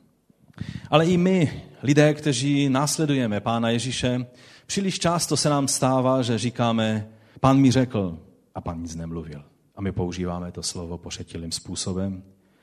[0.91, 4.27] Ale i my, lidé, kteří následujeme Pána Ježíše,
[4.67, 7.09] příliš často se nám stává, že říkáme,
[7.41, 8.19] Pán mi řekl
[8.55, 9.45] a Pán nic nemluvil.
[9.77, 12.23] A my používáme to slovo pošetilým způsobem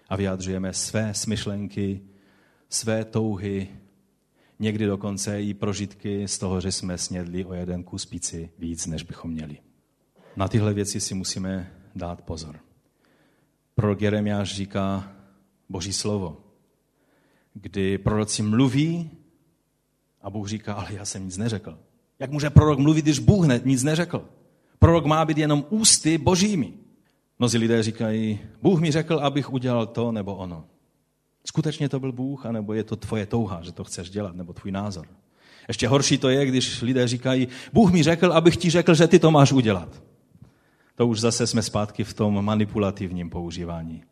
[0.10, 2.02] a vyjadřujeme své smyšlenky,
[2.70, 3.68] své touhy,
[4.60, 9.04] někdy dokonce i prožitky z toho, že jsme snědli o jeden kus píci víc, než
[9.04, 9.58] bychom měli.
[10.36, 12.60] Na tyhle věci si musíme dát pozor.
[13.76, 15.12] Prorok Jeremiáš říká
[15.70, 16.38] Boží slovo,
[17.54, 19.10] kdy proroci mluví
[20.22, 21.80] a Bůh říká, ale já jsem nic neřekl.
[22.20, 24.30] Jak může prorok mluvit, když Bůh ne, nic neřekl?
[24.80, 26.74] Prorok má být jenom ústy božími.
[27.40, 30.66] Mnozí lidé říkají, Bůh mi řekl, abych udělal to nebo ono.
[31.46, 34.72] Skutečně to byl Bůh, anebo je to tvoje touha, že to chceš dělat, nebo tvůj
[34.72, 35.08] názor.
[35.68, 39.20] Ještě horší to je, když lidé říkají, Bůh mi řekl, abych ti řekl, že ty
[39.20, 40.04] to máš udělat.
[40.96, 44.04] To už zase jsme zpátky v tom manipulativním používání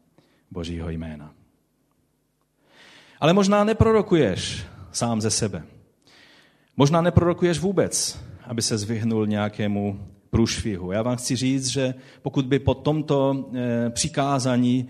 [0.51, 1.33] Božího jména.
[3.19, 5.63] Ale možná neprorokuješ sám ze sebe.
[6.77, 10.91] Možná neprorokuješ vůbec, aby se zvyhnul nějakému průšvihu.
[10.91, 14.87] Já vám chci říct, že pokud by po tomto eh, přikázání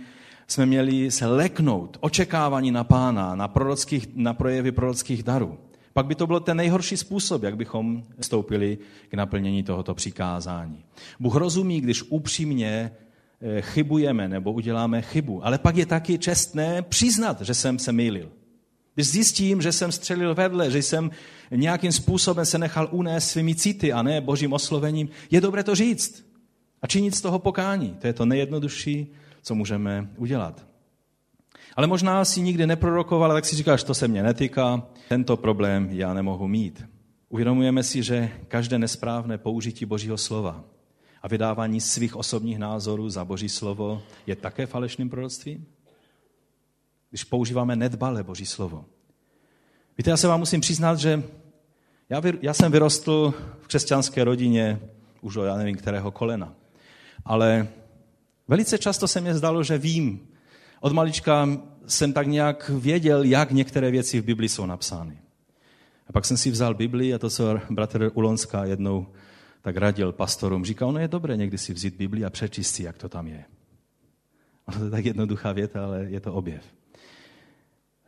[0.51, 5.57] jsme měli se leknout očekávání na pána, na, prorockých, na projevy prorockých darů,
[5.93, 8.77] pak by to byl ten nejhorší způsob, jak bychom vstoupili
[9.09, 10.83] k naplnění tohoto přikázání.
[11.19, 12.91] Bůh rozumí, když upřímně
[13.41, 18.29] eh, chybujeme nebo uděláme chybu, ale pak je taky čestné přiznat, že jsem se mýlil.
[18.95, 21.11] Když zjistím, že jsem střelil vedle, že jsem
[21.51, 26.25] nějakým způsobem se nechal unést svými city a ne božím oslovením, je dobré to říct
[26.81, 27.97] a činit z toho pokání.
[28.01, 30.65] To je to nejjednodušší, co můžeme udělat.
[31.75, 36.13] Ale možná si nikdy neprorokoval, tak si říkáš, to se mě netýká, tento problém já
[36.13, 36.85] nemohu mít.
[37.29, 40.63] Uvědomujeme si, že každé nesprávné použití Božího slova
[41.21, 45.65] a vydávání svých osobních názorů za Boží slovo je také falešným proroctvím?
[47.09, 48.85] Když používáme nedbalé Boží slovo.
[49.97, 51.23] Víte, já se vám musím přiznat, že
[52.09, 54.79] já, já jsem vyrostl v křesťanské rodině
[55.21, 56.53] už do já nevím kterého kolena.
[57.25, 57.67] Ale
[58.47, 60.27] velice často se mi zdalo, že vím.
[60.79, 61.49] Od malička
[61.87, 65.17] jsem tak nějak věděl, jak některé věci v Biblii jsou napsány.
[66.07, 69.07] A pak jsem si vzal Bibli a to, co bratr Ulonská jednou
[69.61, 72.97] tak radil pastorům, říkal, ono je dobré někdy si vzít Bibli a přečíst si, jak
[72.97, 73.45] to tam je.
[74.65, 76.63] Ono to je tak jednoduchá věta, ale je to objev.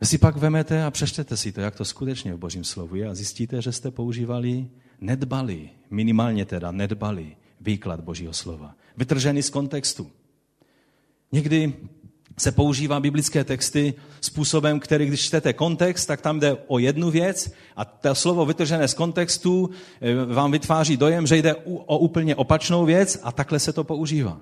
[0.00, 3.08] Vy si pak vemete a přečtete si to, jak to skutečně v Božím slovu je
[3.08, 4.68] a zjistíte, že jste používali
[5.00, 8.74] nedbali, minimálně teda nedbali výklad Božího slova.
[8.96, 10.10] Vytržený z kontextu.
[11.34, 11.72] Někdy
[12.38, 17.52] se používá biblické texty způsobem, který, když čtete kontext, tak tam jde o jednu věc
[17.76, 19.70] a to slovo vytržené z kontextu
[20.00, 24.40] eh, vám vytváří dojem, že jde o úplně opačnou věc a takhle se to používá.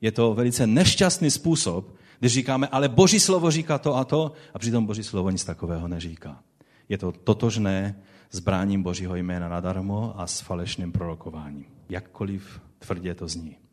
[0.00, 4.58] Je to velice nešťastný způsob, když říkáme, ale Boží slovo říká to a to, a
[4.58, 6.40] přitom Boží slovo nic takového neříká.
[6.88, 11.66] Je to totožné s bráním Božího jména nadarmo a s falešným prorokováním.
[11.88, 13.63] Jakkoliv tvrdě to zní.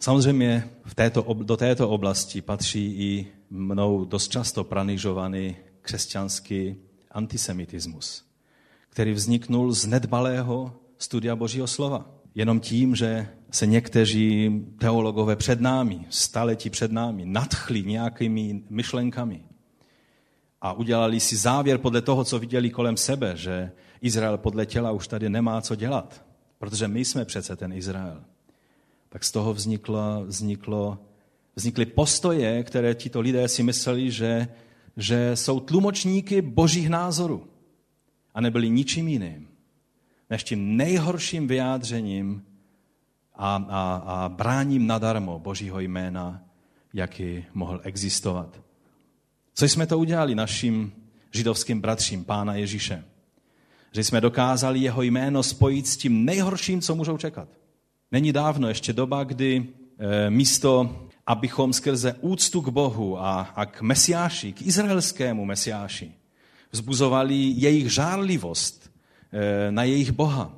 [0.00, 6.76] Samozřejmě v této, do této oblasti patří i mnou dost často pranižovaný křesťanský
[7.10, 8.24] antisemitismus,
[8.88, 12.10] který vzniknul z nedbalého studia Božího slova.
[12.34, 19.44] Jenom tím, že se někteří teologové před námi, staletí před námi, nadchli nějakými myšlenkami
[20.60, 25.08] a udělali si závěr podle toho, co viděli kolem sebe, že Izrael podle těla už
[25.08, 26.24] tady nemá co dělat,
[26.58, 28.24] protože my jsme přece ten Izrael.
[29.14, 30.98] Tak z toho vzniklo, vzniklo,
[31.56, 34.48] vznikly postoje, které tito lidé si mysleli, že,
[34.96, 37.46] že jsou tlumočníky božích názorů
[38.34, 39.54] a nebyli ničím jiným
[40.30, 42.44] než tím nejhorším vyjádřením
[43.34, 46.42] a, a, a bráním nadarmo Božího jména,
[46.94, 48.60] jaký mohl existovat.
[49.54, 50.92] Co jsme to udělali našim
[51.32, 53.04] židovským bratřím, pána Ježíše?
[53.92, 57.48] Že jsme dokázali jeho jméno spojit s tím nejhorším, co můžou čekat.
[58.14, 59.66] Není dávno ještě doba, kdy
[59.98, 60.96] e, místo,
[61.26, 66.12] abychom skrze úctu k Bohu a, a k Mesiáši, k izraelskému Mesiáši,
[66.70, 68.90] vzbuzovali jejich žárlivost
[69.32, 70.52] e, na jejich Boha,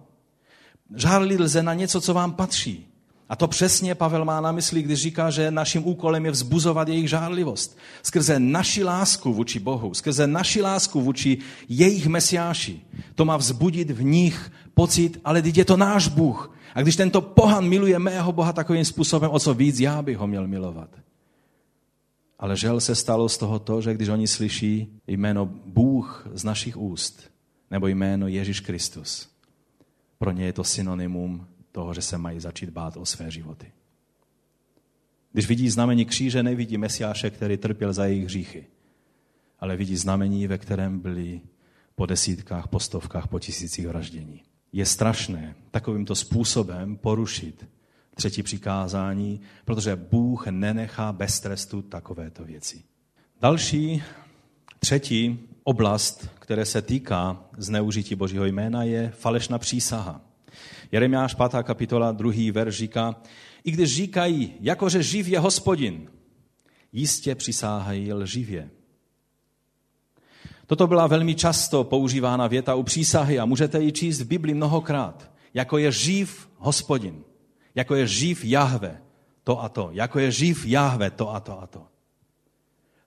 [0.96, 2.86] Žárlit lze na něco, co vám patří.
[3.28, 7.08] A to přesně Pavel má na mysli, když říká, že naším úkolem je vzbuzovat jejich
[7.08, 7.78] žárlivost.
[8.02, 12.80] Skrze naši lásku vůči Bohu, skrze naši lásku vůči jejich mesiáši.
[13.14, 16.56] To má vzbudit v nich pocit, ale teď je to náš Bůh.
[16.74, 20.26] A když tento pohan miluje mého Boha takovým způsobem, o co víc já bych ho
[20.26, 20.90] měl milovat.
[22.38, 26.76] Ale žel se stalo z toho to, že když oni slyší jméno Bůh z našich
[26.76, 27.30] úst,
[27.70, 29.28] nebo jméno Ježíš Kristus,
[30.18, 33.72] pro ně je to synonymum toho, že se mají začít bát o své životy.
[35.32, 38.66] Když vidí znamení kříže, nevidí Mesiáše, který trpěl za jejich hříchy,
[39.60, 41.40] ale vidí znamení, ve kterém byli
[41.94, 44.42] po desítkách, po stovkách, po tisících vraždění.
[44.72, 47.68] Je strašné takovýmto způsobem porušit
[48.14, 52.82] třetí přikázání, protože Bůh nenechá bez trestu takovéto věci.
[53.40, 54.02] Další,
[54.78, 60.25] třetí oblast, které se týká zneužití Božího jména, je falešná přísaha.
[60.92, 61.62] Jeremiáš 5.
[61.62, 62.52] kapitola 2.
[62.52, 63.16] verš říká,
[63.64, 66.10] i když říkají, jakože živ je hospodin,
[66.92, 68.70] jistě přisáhají lživě.
[70.66, 75.30] Toto byla velmi často používána věta u přísahy a můžete ji číst v Biblii mnohokrát.
[75.54, 77.24] Jako je živ hospodin,
[77.74, 79.02] jako je živ Jahve,
[79.44, 81.82] to a to, jako je živ Jahve, to a to a to.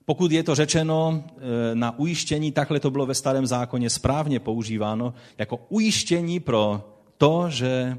[0.04, 1.24] Pokud je to řečeno
[1.72, 7.50] e, na ujištění, takhle to bylo ve starém zákoně správně používáno, jako ujištění pro to,
[7.50, 7.98] že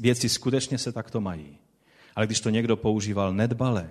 [0.00, 1.58] věci skutečně se takto mají.
[2.16, 3.90] Ale když to někdo používal nedbale,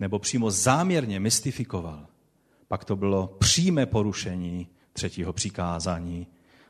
[0.00, 2.06] nebo přímo záměrně mystifikoval,
[2.68, 6.26] pak to bylo přímé porušení třetího přikázání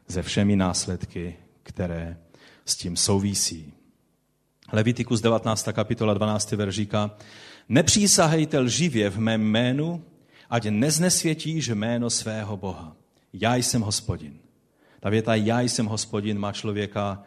[0.08, 2.16] se všemi následky, které
[2.64, 3.72] s tím souvisí.
[4.72, 5.68] Levitikus 19.
[5.72, 6.52] kapitola 12.
[6.52, 7.16] verš říká,
[7.68, 10.04] nepřísahejte lživě v mém jménu,
[10.50, 12.96] ať neznesvětíš jméno svého Boha.
[13.32, 14.38] Já jsem hospodin.
[15.00, 17.24] Ta věta já jsem hospodin má člověka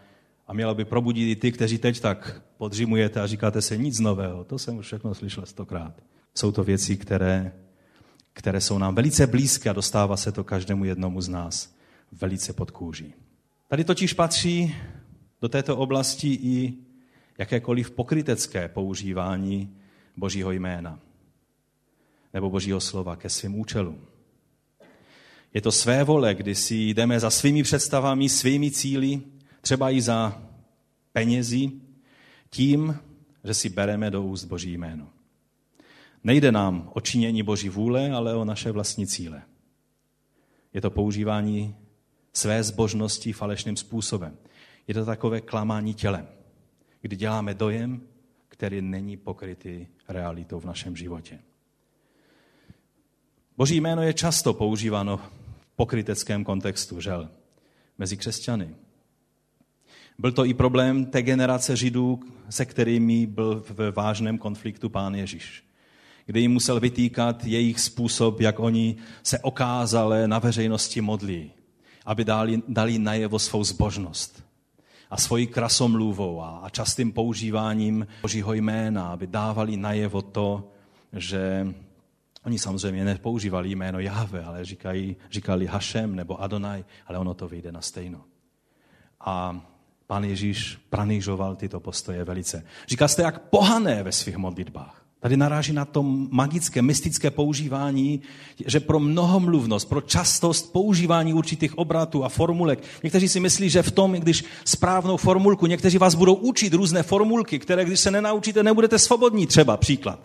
[0.48, 4.44] a měla by probudit i ty, kteří teď tak podřimujete a říkáte se nic nového.
[4.44, 5.94] To jsem už všechno slyšel stokrát.
[6.36, 7.54] Jsou to věci, které,
[8.34, 11.76] které jsou nám velice blízké a dostává se to každému jednomu z nás
[12.12, 13.14] velice pod kůží.
[13.68, 14.76] Tady totiž patří
[15.42, 16.74] do této oblasti i
[17.38, 19.76] jakékoliv pokrytecké používání
[20.18, 21.00] Božího jména
[22.34, 24.02] nebo Božího slova ke svým účelům.
[25.54, 29.22] Je to své vole, kdy si jdeme za svými představami, svými cíly,
[29.66, 30.42] třeba i za
[31.12, 31.72] penězi,
[32.50, 33.00] tím,
[33.44, 35.10] že si bereme do úst Boží jméno.
[36.24, 39.42] Nejde nám o činění Boží vůle, ale o naše vlastní cíle.
[40.74, 41.76] Je to používání
[42.34, 44.38] své zbožnosti falešným způsobem.
[44.88, 46.28] Je to takové klamání tělem,
[47.02, 48.02] kdy děláme dojem,
[48.48, 51.40] který není pokrytý realitou v našem životě.
[53.58, 55.32] Boží jméno je často používáno v
[55.76, 57.30] pokryteckém kontextu, žel,
[57.98, 58.85] mezi křesťany.
[60.18, 65.64] Byl to i problém té generace Židů, se kterými byl v vážném konfliktu pán Ježíš.
[66.26, 71.52] Kdy jim musel vytýkat jejich způsob, jak oni se okázale na veřejnosti modlí,
[72.06, 74.44] aby dali, dali najevo svou zbožnost
[75.10, 80.72] a svoji krasomluvou a častým používáním Božího jména, aby dávali najevo to,
[81.14, 81.74] že
[82.46, 87.72] Oni samozřejmě nepoužívali jméno Jahve, ale říkají, říkali Hašem nebo Adonai, ale ono to vyjde
[87.72, 88.26] na stejno.
[89.20, 89.62] A
[90.08, 92.66] Pán Ježíš pranížoval tyto postoje velice.
[92.88, 95.06] Říká jste jak pohané ve svých modlitbách.
[95.20, 98.22] Tady naráží na to magické, mystické používání,
[98.66, 102.84] že pro mnohomluvnost, pro častost používání určitých obratů a formulek.
[103.04, 107.60] Někteří si myslí, že v tom, když správnou formulku, někteří vás budou učit různé formulky,
[107.60, 110.20] které když se nenaučíte, nebudete svobodní třeba, příklad.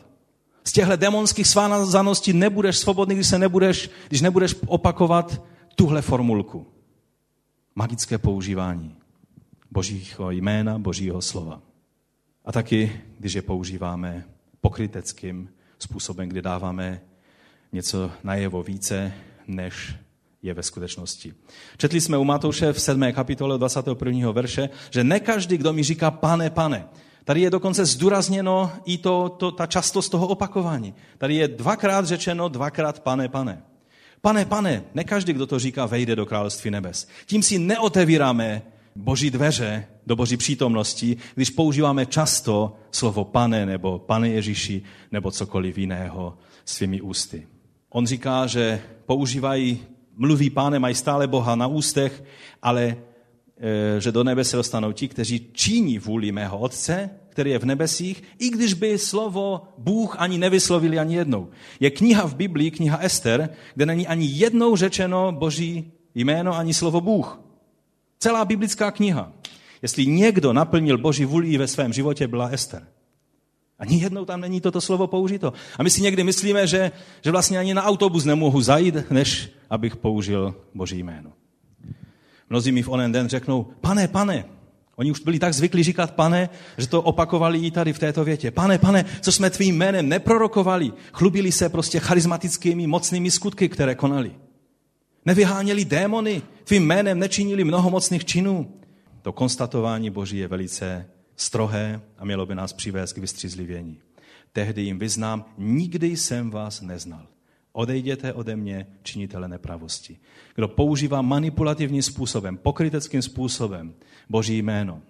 [0.65, 5.43] Z těchto demonských svánazaností nebudeš svobodný, když, se nebudeš, když nebudeš opakovat
[5.75, 6.67] tuhle formulku.
[7.75, 9.00] Magické používání
[9.71, 11.63] božího jména, božího slova.
[12.45, 14.25] A taky, když je používáme
[14.61, 15.49] pokryteckým
[15.79, 17.01] způsobem, kdy dáváme
[17.73, 19.13] něco najevo více,
[19.47, 19.95] než
[20.43, 21.35] je ve skutečnosti.
[21.77, 23.13] Četli jsme u Matouše v 7.
[23.13, 24.33] kapitole 21.
[24.33, 26.89] verše, že ne každý, kdo mi říká pane, pane.
[27.25, 30.95] Tady je dokonce zdůrazněno i to, to, ta častost toho opakování.
[31.19, 33.63] Tady je dvakrát řečeno, dvakrát pane, pane.
[34.21, 37.09] Pane, pane, ne každý, kdo to říká, vejde do království nebes.
[37.27, 38.63] Tím si neotevíráme
[39.01, 44.83] boží dveře do boží přítomnosti, když používáme často slovo pane nebo pane Ježíši
[45.13, 47.47] nebo cokoliv jiného svými ústy.
[47.91, 49.81] On říká, že používají,
[50.17, 52.25] mluví páne, mají stále Boha na ústech,
[52.63, 52.97] ale e,
[54.01, 58.23] že do nebe se dostanou ti, kteří činí vůli mého Otce, který je v nebesích,
[58.39, 61.49] i když by slovo Bůh ani nevyslovili ani jednou.
[61.81, 67.01] Je kniha v Biblii, kniha Ester, kde není ani jednou řečeno Boží jméno ani slovo
[67.01, 67.50] Bůh.
[68.21, 69.33] Celá biblická kniha.
[69.83, 72.87] Jestli někdo naplnil Boží vůli ve svém životě, byla Ester.
[73.79, 75.53] Ani jednou tam není toto slovo použito.
[75.79, 76.93] A my si někdy myslíme, že,
[77.25, 81.33] že vlastně ani na autobus nemohu zajít, než abych použil Boží jméno.
[82.51, 84.45] Mnozí mi v onen den řeknou, pane, pane,
[85.01, 86.49] Oni už byli tak zvyklí říkat pane,
[86.79, 88.51] že to opakovali i tady v této větě.
[88.51, 90.93] Pane, pane, co jsme tvým jménem neprorokovali.
[91.13, 94.33] Chlubili se prostě charismatickými, mocnými skutky, které konali.
[95.25, 98.81] Nevyháněli démony, tvým jménem nečinili mnoho mocných činů.
[99.23, 101.07] To konstatování Boží je velice
[101.37, 103.99] strohé a mělo by nás přivést k vystřízlivění.
[104.53, 107.27] Tehdy jim vyznám, nikdy jsem vás neznal.
[107.73, 110.19] Odejděte ode mě, činitele nepravosti.
[110.55, 113.95] Kdo používá manipulativním způsobem, pokryteckým způsobem
[114.29, 115.03] Boží jméno,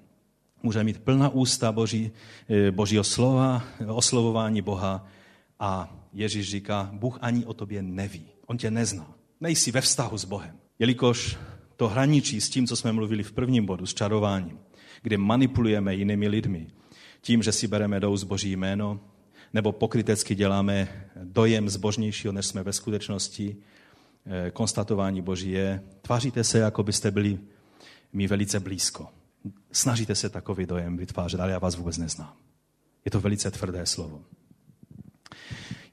[0.63, 2.11] může mít plná ústa Boží,
[2.49, 5.07] eh, Božího slova, oslovování Boha
[5.61, 8.27] a Ježíš říká, Bůh ani o tobě neví.
[8.47, 9.20] On tě nezná.
[9.41, 10.59] Nejsi ve vztahu s Bohem.
[10.79, 11.39] Jelikož
[11.77, 14.59] to hraničí s tím, co jsme mluvili v prvním bodu, s čarováním,
[15.03, 16.67] kde manipulujeme jinými lidmi,
[17.21, 19.01] tím, že si bereme do Boží jméno,
[19.53, 23.57] nebo pokrytecky děláme dojem zbožnějšího, než jsme ve skutečnosti.
[24.27, 27.39] Eh, konstatování Boží je, tváříte se, jako byste byli
[28.13, 29.09] mi velice blízko.
[29.73, 32.33] Snažíte se takový dojem vytvářet, ale já vás vůbec neznám.
[33.05, 34.25] Je to velice tvrdé slovo.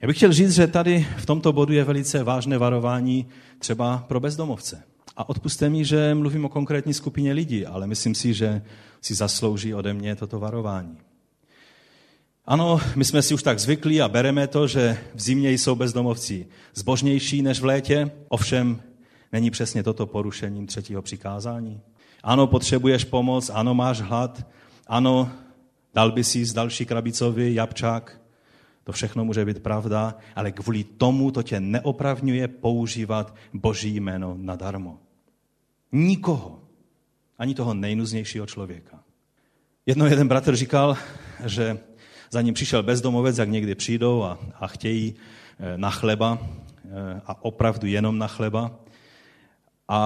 [0.00, 3.26] Já bych chtěl říct, že tady v tomto bodu je velice vážné varování
[3.58, 4.82] třeba pro bezdomovce.
[5.16, 8.62] A odpuste mi, že mluvím o konkrétní skupině lidí, ale myslím si, že
[9.00, 10.98] si zaslouží ode mě toto varování.
[12.46, 16.46] Ano, my jsme si už tak zvykli a bereme to, že v zimě jsou bezdomovci
[16.74, 18.82] zbožnější než v létě, ovšem
[19.32, 21.80] není přesně toto porušením třetího přikázání.
[22.22, 24.46] Ano, potřebuješ pomoc, ano, máš hlad,
[24.86, 25.30] ano,
[25.94, 28.17] dal by si z další krabicovi jabčák,
[28.88, 34.98] to všechno může být pravda, ale kvůli tomu to tě neopravňuje používat Boží jméno nadarmo.
[35.92, 36.62] Nikoho,
[37.38, 39.00] ani toho nejnuznějšího člověka.
[39.86, 40.96] Jedno jeden bratr říkal,
[41.44, 41.78] že
[42.30, 47.44] za ním přišel bezdomovec, jak někdy přijdou a, a chtějí eh, na chleba eh, a
[47.44, 48.80] opravdu jenom na chleba.
[49.88, 49.98] A,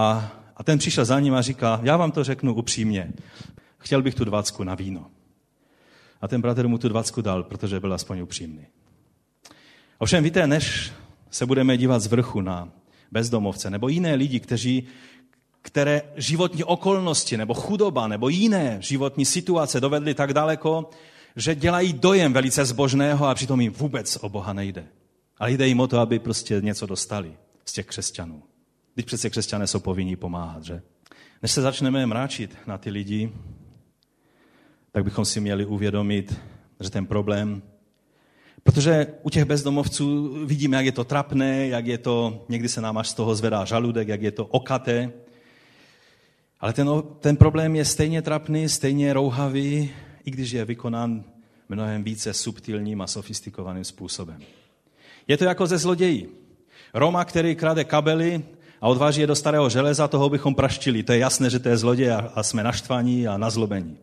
[0.57, 3.13] a ten přišel za ním a říká, já vám to řeknu upřímně,
[3.79, 5.11] chtěl bych tu dvacku na víno.
[6.23, 8.67] A ten bratr mu tu dvacku dal, protože byl aspoň upřímný.
[9.99, 10.93] Ovšem víte, než
[11.31, 12.69] se budeme dívat z vrchu na
[13.13, 14.87] bezdomovce nebo jiné lidi, kteří,
[15.63, 20.91] které životní okolnosti nebo chudoba nebo jiné životní situace dovedly tak daleko,
[21.37, 24.87] že dělají dojem velice zbožného a přitom jim vůbec o Boha nejde.
[25.39, 28.43] Ale jde jim o to, aby prostě něco dostali z těch křesťanů.
[28.95, 30.83] Teď přece křesťané jsou povinní pomáhat, že?
[31.43, 33.33] Než se začneme mráčit na ty lidi,
[34.93, 36.41] tak bychom si měli uvědomit,
[36.81, 37.63] že ten problém,
[38.63, 42.99] protože u těch bezdomovců vidíme, jak je to trapné, jak je to, někdy se nám
[42.99, 45.13] až z toho zvedá žaludek, jak je to okaté,
[46.61, 46.89] ale ten,
[47.21, 49.91] ten problém je stejně trapný, stejně rouhavý,
[50.25, 51.25] i když je vykonán
[51.69, 54.41] mnohem více subtilním a sofistikovaným způsobem.
[55.29, 56.27] Je to jako ze zlodějí.
[56.95, 58.45] Roma, který krade kabely
[58.81, 61.03] a odváží je do starého železa, toho bychom praštili.
[61.03, 63.99] To je jasné, že to je zloděj a jsme naštvaní a nazlobení.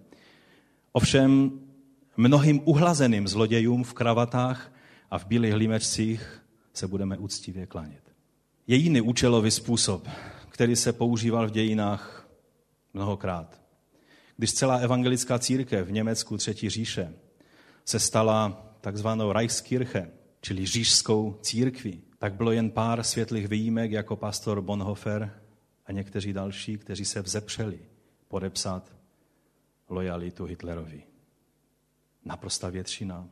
[0.92, 1.52] Ovšem
[2.18, 4.72] mnohým uhlazeným zlodějům v kravatách
[5.12, 8.04] a v bílých limečcích se budeme úctivě klanět.
[8.68, 10.08] Je jiný účelový způsob,
[10.50, 12.30] který se používal v dějinách
[12.94, 13.62] mnohokrát.
[14.38, 17.14] Když celá evangelická církev v Německu Třetí říše
[17.86, 20.12] se stala takzvanou Reichskirche,
[20.42, 25.34] čili říšskou církví, tak bylo jen pár světlých výjimek jako pastor Bonhoeffer
[25.86, 27.80] a někteří další, kteří se vzepřeli
[28.28, 28.99] podepsat
[29.90, 31.04] lojalitu Hitlerovi.
[32.26, 33.28] Naprosta většina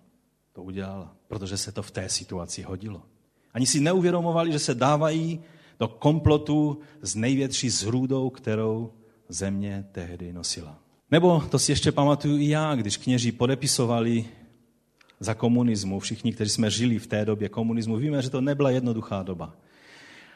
[0.53, 3.01] to udělala, protože se to v té situaci hodilo.
[3.53, 5.39] Ani si neuvědomovali, že se dávají
[5.79, 8.93] do komplotu s největší zrůdou, kterou
[9.29, 10.79] země tehdy nosila.
[11.11, 14.25] Nebo to si ještě pamatuju i já, když kněží podepisovali
[15.19, 19.23] za komunismu, všichni, kteří jsme žili v té době komunismu, víme, že to nebyla jednoduchá
[19.23, 19.55] doba.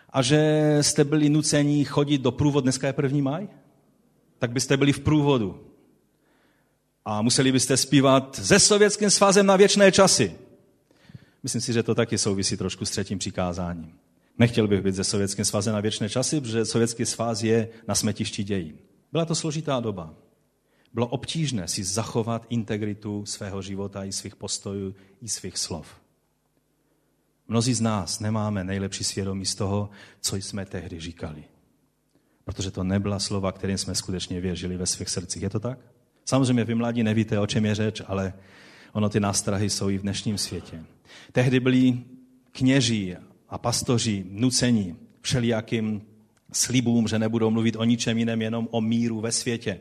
[0.10, 3.48] A že jste byli nuceni chodit do průvodu, dneska je první maj,
[4.40, 5.71] tak byste byli v průvodu.
[7.06, 10.36] A museli byste zpívat se Sovětským svazem na věčné časy.
[11.44, 13.94] Myslím si, že to taky souvisí trošku s třetím přikázáním.
[14.38, 18.44] Nechtěl bych být ze Sovětským svazem na věčné časy, protože Sovětský svaz je na smetišti
[18.44, 18.78] dějin.
[19.12, 20.14] Byla to složitá doba.
[20.94, 25.88] Bylo obtížné si zachovat integritu svého života i svých postojů, i svých slov.
[27.48, 29.90] Mnozí z nás nemáme nejlepší svědomí z toho,
[30.22, 31.44] co jsme tehdy říkali.
[32.44, 35.44] Protože to nebyla slova, kterým jsme skutečně věřili ve svých srdcích.
[35.44, 35.80] Je to tak?
[36.32, 38.34] Samozřejmě vy mladí nevíte, o čem je řeč, ale
[38.94, 40.84] ono ty nástrahy jsou i v dnešním světě.
[41.32, 42.00] Tehdy byli
[42.52, 43.16] kněží
[43.50, 46.02] a pastoři nuceni všelijakým
[46.52, 49.80] slibům, že nebudou mluvit o ničem jiném, jenom o míru ve světě.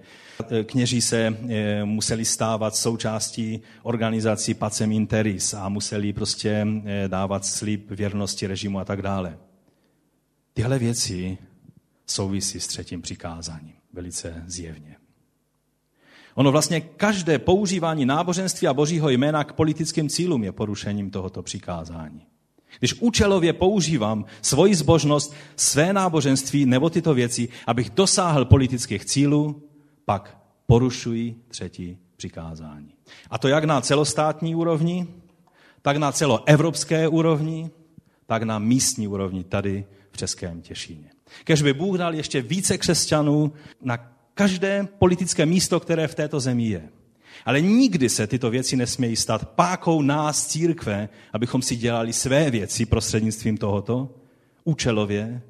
[0.64, 7.90] Kněží se eh, museli stávat součástí organizací Pacem Interis a museli prostě eh, dávat slib
[7.90, 9.38] věrnosti režimu a tak dále.
[10.53, 11.38] Tyhle věci
[12.07, 14.99] souvisí s třetím přikázáním velice zjevně.
[16.35, 22.26] Ono vlastně každé používání náboženství a božího jména k politickým cílům je porušením tohoto přikázání.
[22.78, 29.62] Když účelově používám svoji zbožnost, své náboženství nebo tyto věci, abych dosáhl politických cílů,
[30.05, 32.95] pak porušuji třetí přikázání.
[33.31, 35.07] A to jak na celostátní úrovni,
[35.83, 37.70] tak na celoevropské úrovni,
[38.26, 41.11] tak na místní úrovni tady v Českém Těšíně.
[41.45, 43.53] Kež by Bůh dal ještě více křesťanů
[43.83, 43.99] na
[44.35, 46.89] každé politické místo, které v této zemi je.
[47.45, 52.87] Ale nikdy se tyto věci nesmějí stát pákou nás, církve, abychom si dělali své věci
[52.87, 54.14] prostřednictvím tohoto,
[54.64, 55.43] účelově,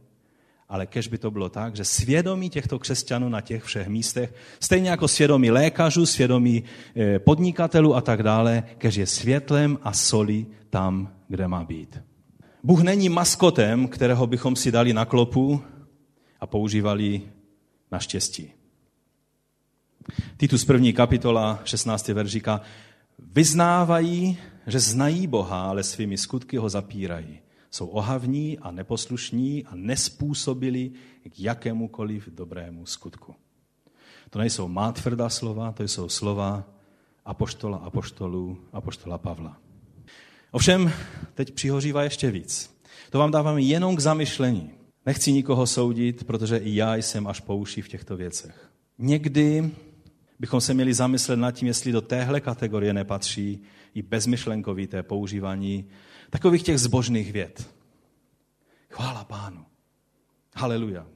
[0.68, 4.90] ale kež by to bylo tak, že svědomí těchto křesťanů na těch všech místech, stejně
[4.90, 6.64] jako svědomí lékařů, svědomí
[6.96, 11.98] eh, podnikatelů a tak dále, kež je světlem a soli tam, kde má být.
[12.62, 15.62] Bůh není maskotem, kterého bychom si dali na klopu
[16.40, 17.22] a používali
[17.92, 18.59] na štěstí.
[20.36, 22.08] Titus první kapitola, 16.
[22.08, 22.60] verš říká,
[23.18, 27.38] vyznávají, že znají Boha, ale svými skutky ho zapírají.
[27.70, 30.90] Jsou ohavní a neposlušní a nespůsobili
[31.30, 33.34] k jakémukoliv dobrému skutku.
[34.30, 36.64] To nejsou má tvrdá slova, to jsou slova
[37.24, 39.56] apoštola apoštolů, apoštola Pavla.
[40.50, 40.92] Ovšem,
[41.34, 42.80] teď přihořívá ještě víc.
[43.10, 44.70] To vám dávám jenom k zamyšlení.
[45.06, 48.70] Nechci nikoho soudit, protože i já jsem až po uši v těchto věcech.
[48.98, 49.70] Někdy
[50.40, 53.62] bychom se měli zamyslet nad tím, jestli do téhle kategorie nepatří
[53.94, 55.88] i bezmyšlenkovité používání
[56.30, 57.74] takových těch zbožných věd.
[58.90, 59.64] Chvála pánu.
[60.56, 61.06] Haleluja.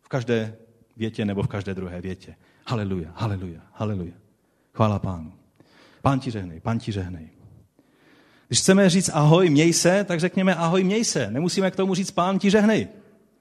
[0.00, 0.56] V každé
[0.96, 2.34] větě nebo v každé druhé větě.
[2.66, 4.14] Haleluja, haleluja, haleluja.
[4.72, 5.32] Chvála pánu.
[6.02, 7.30] Pán ti žehnej, pán ti žehnej.
[8.46, 11.30] Když chceme říct ahoj, měj se, tak řekněme ahoj, měj se.
[11.30, 12.88] Nemusíme k tomu říct pán ti žehnej.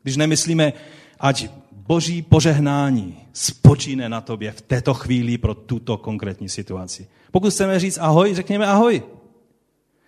[0.03, 0.73] Když nemyslíme,
[1.19, 1.49] ať
[1.87, 7.07] boží požehnání spočíne na tobě v této chvíli pro tuto konkrétní situaci.
[7.31, 9.03] Pokud chceme říct ahoj, řekněme ahoj.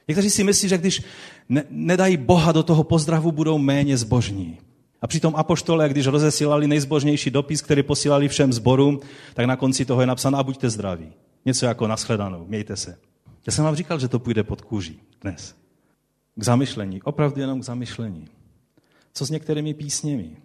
[0.07, 1.01] Někteří si myslí, že když
[1.49, 4.57] ne, nedají Boha do toho pozdravu, budou méně zbožní.
[5.01, 8.99] A přitom apoštole, když rozesílali nejzbožnější dopis, který posílali všem zborům,
[9.33, 11.13] tak na konci toho je napsáno a buďte zdraví.
[11.45, 12.97] Něco jako nashledanou, mějte se.
[13.47, 15.55] Já jsem vám říkal, že to půjde pod kůží dnes.
[16.35, 18.27] K zamyšlení, opravdu jenom k zamyšlení.
[19.13, 20.37] Co s některými písněmi?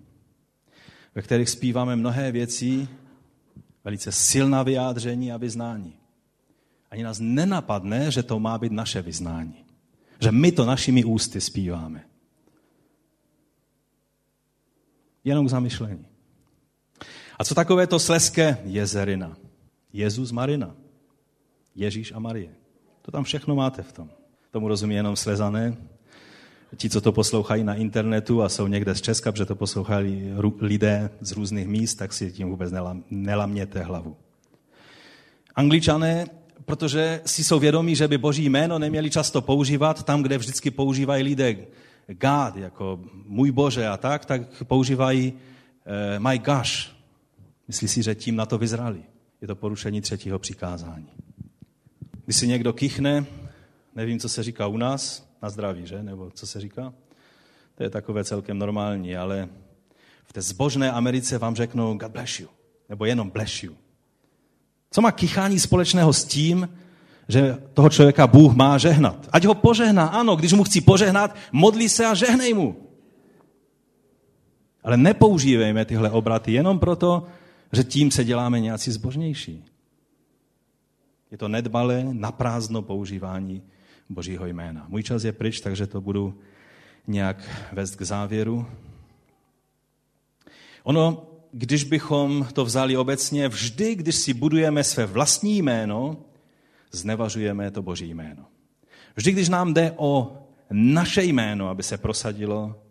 [1.15, 2.89] Ve kterých zpíváme mnohé věci,
[3.85, 5.97] velice silná vyjádření a vyznání.
[6.91, 9.65] Ani nás nenapadne, že to má být naše vyznání.
[10.21, 12.05] Že my to našimi ústy zpíváme.
[15.25, 16.07] Jenom k zamyšlení.
[17.39, 19.37] A co takové to sleské jezerina?
[19.93, 20.77] Jezus Marina.
[21.75, 22.55] Ježíš a Marie.
[23.03, 24.11] To tam všechno máte v tom.
[24.51, 25.77] Tomu rozumí jenom slezané,
[26.77, 31.11] ti, co to poslouchají na internetu a jsou někde z Česka, protože to poslouchají lidé
[31.21, 32.73] z různých míst, tak si tím vůbec
[33.11, 34.17] nelaměte hlavu.
[35.57, 36.27] Angličané,
[36.65, 41.23] protože si jsou vědomí, že by boží jméno neměli často používat, tam, kde vždycky používají
[41.23, 41.57] lidé
[42.09, 46.95] God, jako můj bože a tak, tak používají uh, my gosh.
[47.69, 49.03] Myslí si, že tím na to vyzrali.
[49.41, 51.09] Je to porušení třetího přikázání.
[52.25, 53.27] Když si někdo kichne,
[53.95, 56.03] nevím, co se říká u nás, na zdraví, že?
[56.03, 56.93] Nebo co se říká?
[57.75, 59.49] To je takové celkem normální, ale
[60.25, 62.49] v té zbožné Americe vám řeknou God bless you,
[62.89, 63.77] nebo jenom bless you.
[64.91, 66.69] Co má kichání společného s tím,
[67.29, 69.29] že toho člověka Bůh má žehnat?
[69.33, 72.77] Ať ho požehná, ano, když mu chci požehnat, modlí se a žehnej mu.
[74.85, 77.27] Ale nepoužívejme tyhle obraty jenom proto,
[77.73, 79.65] že tím se děláme nějací zbožnější.
[81.31, 83.63] Je to nedbalé, naprázdno používání
[84.09, 84.87] Božího jména.
[84.89, 86.39] Můj čas je pryč, takže to budu
[87.07, 88.67] nějak vést k závěru.
[90.83, 96.17] Ono, když bychom to vzali obecně, vždy, když si budujeme své vlastní jméno,
[96.93, 98.45] znevažujeme to Boží jméno.
[99.17, 100.39] Vždy, když nám jde o
[100.71, 102.83] naše jméno, aby se prosadilo,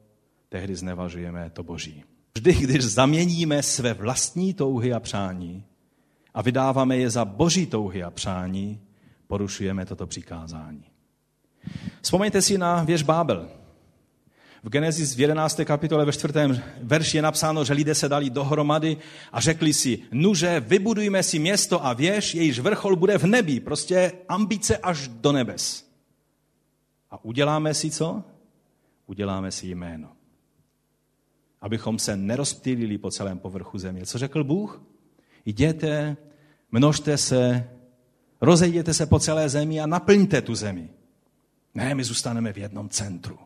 [0.49, 2.03] tehdy znevažujeme to Boží.
[2.35, 5.65] Vždy, když zaměníme své vlastní touhy a přání
[6.33, 8.79] a vydáváme je za Boží touhy a přání,
[9.27, 10.92] porušujeme toto přikázání.
[12.01, 13.49] Vzpomeňte si na věž Bábel.
[14.63, 15.61] V Genesis v 11.
[15.65, 16.33] kapitole ve 4.
[16.81, 18.97] verši je napsáno, že lidé se dali dohromady
[19.31, 24.11] a řekli si, nuže, vybudujme si město a věž, jejíž vrchol bude v nebi, prostě
[24.29, 25.87] ambice až do nebes.
[27.11, 28.23] A uděláme si co?
[29.07, 30.09] Uděláme si jméno.
[31.61, 34.05] Abychom se nerozptýlili po celém povrchu země.
[34.05, 34.83] Co řekl Bůh?
[35.45, 36.17] Jděte,
[36.71, 37.69] množte se,
[38.41, 40.89] rozejděte se po celé zemi a naplňte tu zemi.
[41.75, 43.39] Ne, my zůstaneme v jednom centru.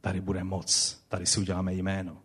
[0.00, 2.16] Tady bude moc, tady si uděláme jméno.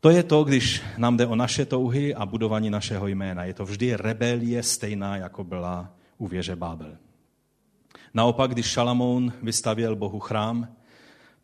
[0.00, 3.44] To je to, když nám jde o naše touhy a budování našeho jména.
[3.44, 6.96] Je to vždy rebelie stejná, jako byla u věže Bábel.
[8.14, 10.68] Naopak, když Šalamoun vystavěl Bohu chrám,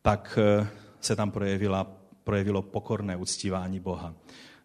[0.02, 0.68] tak eh,
[1.00, 1.86] se tam projevila,
[2.24, 4.14] projevilo pokorné uctívání Boha.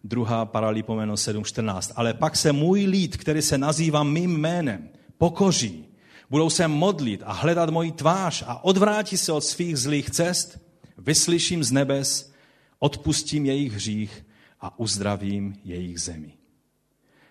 [0.04, 1.92] Druhá paralipomeno 7.14.
[1.96, 4.88] Ale pak se můj lid, který se nazývá mým jménem,
[5.18, 5.91] pokoří,
[6.32, 10.58] budou se modlit a hledat moji tvář a odvrátí se od svých zlých cest,
[10.98, 12.32] vyslyším z nebes,
[12.78, 14.26] odpustím jejich hřích
[14.60, 16.32] a uzdravím jejich zemi.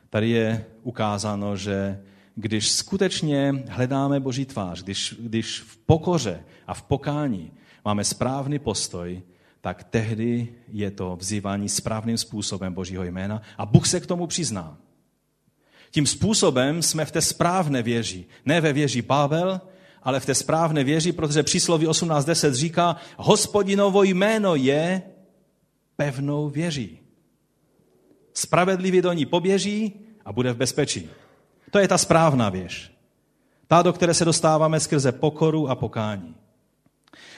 [0.10, 2.02] Tady je ukázáno, že
[2.36, 7.52] když skutečně hledáme Boží tvář, když, když v pokoře a v pokání
[7.86, 9.24] máme správný postoj,
[9.62, 14.78] tak tehdy je to vzývání správným způsobem Božího jména a Bůh se k tomu přizná.
[15.92, 18.26] Tím způsobem jsme v té správné věži.
[18.46, 19.62] Ne ve věži Pavel,
[20.04, 25.02] ale v té správné věži, protože přísloví 18.10 říká, hospodinovo jméno je
[25.96, 27.00] pevnou věží.
[28.34, 29.94] Spravedlivý do ní poběží
[30.26, 31.10] a bude v bezpečí.
[31.72, 32.92] To je ta správná věž.
[33.68, 36.36] Ta, do které se dostáváme skrze pokoru a pokání.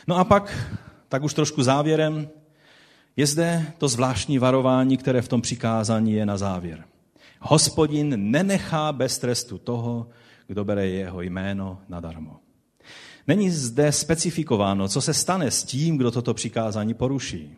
[0.08, 0.70] No a pak,
[1.10, 2.30] tak už trošku závěrem,
[3.18, 6.84] je zde to zvláštní varování, které v tom přikázání je na závěr.
[7.46, 10.10] Hospodin nenechá bez trestu toho,
[10.48, 12.40] kdo bere jeho jméno nadarmo.
[13.28, 17.56] Není zde specifikováno, co se stane s tím, kdo toto přikázání poruší.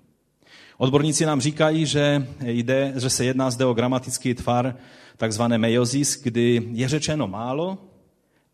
[0.77, 4.75] Odborníci nám říkají, že, jde, že se jedná zde o gramatický tvar
[5.17, 7.77] takzvané mejozis, kdy je řečeno málo,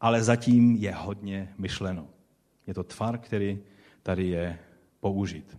[0.01, 2.07] ale zatím je hodně myšleno.
[2.67, 3.59] Je to tvar, který
[4.03, 4.59] tady je
[4.99, 5.57] použit.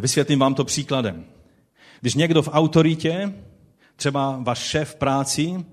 [0.00, 1.24] Vysvětlím vám to příkladem.
[2.00, 3.34] Když někdo v autoritě
[4.00, 5.64] Třeba váš šéf v práci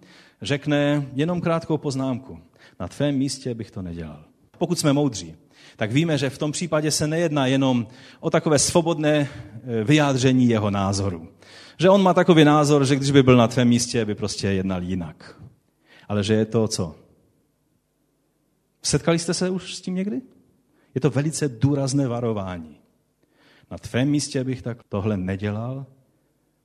[0.42, 2.40] řekne jenom krátkou poznámku.
[2.80, 4.24] Na tvém místě bych to nedělal.
[4.58, 5.36] Pokud jsme moudří,
[5.76, 7.88] tak víme, že v tom případě se nejedná jenom
[8.20, 9.30] o takové svobodné e,
[9.84, 11.28] vyjádření jeho názoru.
[11.80, 14.84] Že on má takový názor, že když by byl na tvém místě, by prostě jednal
[14.84, 15.42] jinak.
[16.08, 16.96] Ale že je to co?
[18.84, 20.22] Setkali jste se už s tím někdy?
[20.96, 22.78] Je to velice důrazné varování.
[23.72, 25.86] Na tvém místě bych tak tohle nedělal,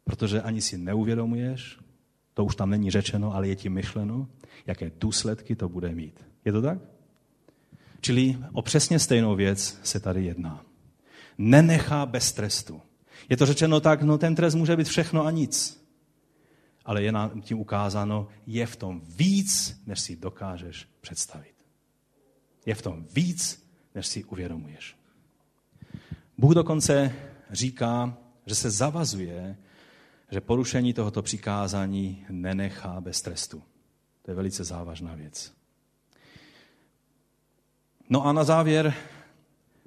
[0.04, 1.78] protože ani si neuvědomuješ,
[2.34, 4.28] to už tam není řečeno, ale je ti myšleno,
[4.66, 6.24] jaké důsledky to bude mít.
[6.44, 6.78] Je to tak?
[8.00, 10.64] Čili o přesně stejnou věc se tady jedná.
[11.38, 12.80] Nenechá bez trestu.
[13.28, 15.82] Je to řečeno tak, no ten trest může být všechno a nic.
[16.84, 21.54] Ale je nám tím ukázáno, je v tom víc, než si dokážeš představit.
[22.66, 24.96] Je v tom víc, než si uvědomuješ.
[26.38, 27.14] Bůh dokonce
[27.50, 29.56] říká, že se zavazuje,
[30.32, 33.62] že porušení tohoto přikázání nenechá bez trestu.
[34.22, 35.52] To je velice závažná věc.
[38.10, 38.94] No a na závěr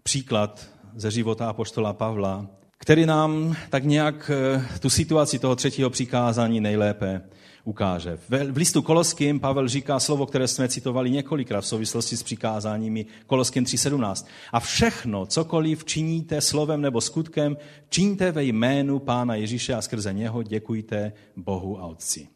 [0.04, 6.62] příklad ze života apoštola Pavla, který nám tak nějak eh, tu situaci toho třetího přikázání
[6.62, 7.22] nejlépe
[7.66, 8.18] ukáže.
[8.30, 13.63] V listu Koloským Pavel říká slovo, které jsme citovali několikrát v souvislosti s přikázáními Koloským
[13.63, 14.26] 3.17.
[14.51, 17.57] A všechno, cokoliv činíte slovem nebo skutkem,
[17.89, 22.28] čiňte ve jménu Pána Ježíše a skrze něho děkujte Bohu a Otci.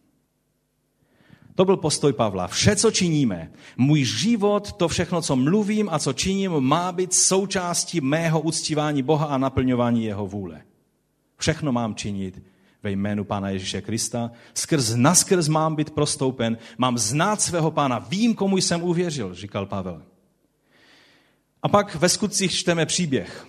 [1.55, 2.47] To byl postoj Pavla.
[2.47, 8.01] Vše, co činíme, můj život, to všechno, co mluvím a co činím, má být součástí
[8.01, 10.61] mého uctívání Boha a naplňování jeho vůle.
[11.37, 12.43] Všechno mám činit
[12.83, 14.31] ve jménu Pána Ježíše Krista.
[14.53, 20.01] Skrz naskrz mám být prostoupen, mám znát svého Pána, vím, komu jsem uvěřil, říkal Pavel.
[21.63, 23.47] A pak ve skutcích čteme příběh.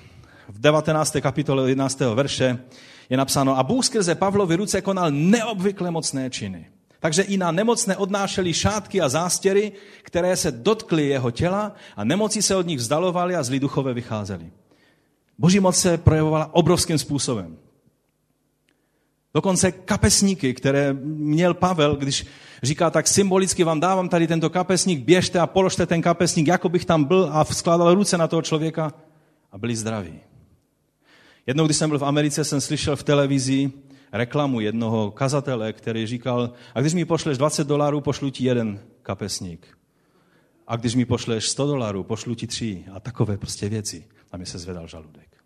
[0.48, 1.16] V 19.
[1.20, 2.00] kapitole 11.
[2.00, 2.58] verše
[3.10, 6.70] je napsáno, a Bůh skrze Pavlovi ruce konal neobvykle mocné činy.
[7.00, 9.72] Takže i na nemocné odnášeli šátky a zástěry,
[10.02, 14.50] které se dotkly jeho těla a nemoci se od nich vzdalovaly a zlí duchové vycházeli.
[15.38, 17.56] Boží moc se projevovala obrovským způsobem.
[19.34, 22.26] Dokonce kapesníky, které měl Pavel, když
[22.62, 26.84] říká, tak symbolicky vám dávám tady tento kapesník, běžte a položte ten kapesník, jako bych
[26.84, 28.92] tam byl a skládal ruce na toho člověka
[29.52, 30.20] a byli zdraví.
[31.46, 33.72] Jednou, když jsem byl v Americe, jsem slyšel v televizi
[34.12, 39.78] reklamu jednoho kazatele, který říkal, a když mi pošleš 20 dolarů, pošlu ti jeden kapesník.
[40.66, 42.84] A když mi pošleš 100 dolarů, pošlu ti tři.
[42.92, 44.04] A takové prostě věci.
[44.32, 45.36] A mi se zvedal žaludek.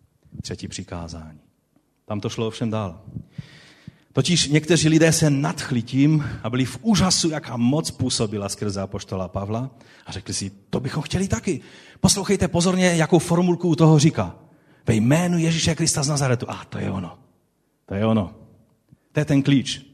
[0.42, 1.40] Třetí přikázání.
[2.04, 3.02] Tam to šlo ovšem dál.
[4.14, 9.28] Totiž někteří lidé se nadchli tím a byli v úžasu, jaká moc působila skrze apoštola
[9.28, 9.70] Pavla
[10.06, 11.60] a řekli si, to bychom chtěli taky.
[12.00, 14.36] Poslouchejte pozorně, jakou formulku u toho říká.
[14.86, 16.50] Ve jménu Ježíše Krista z Nazaretu.
[16.50, 17.18] A to je ono.
[17.86, 18.34] To je ono.
[19.12, 19.93] To je ten klíč.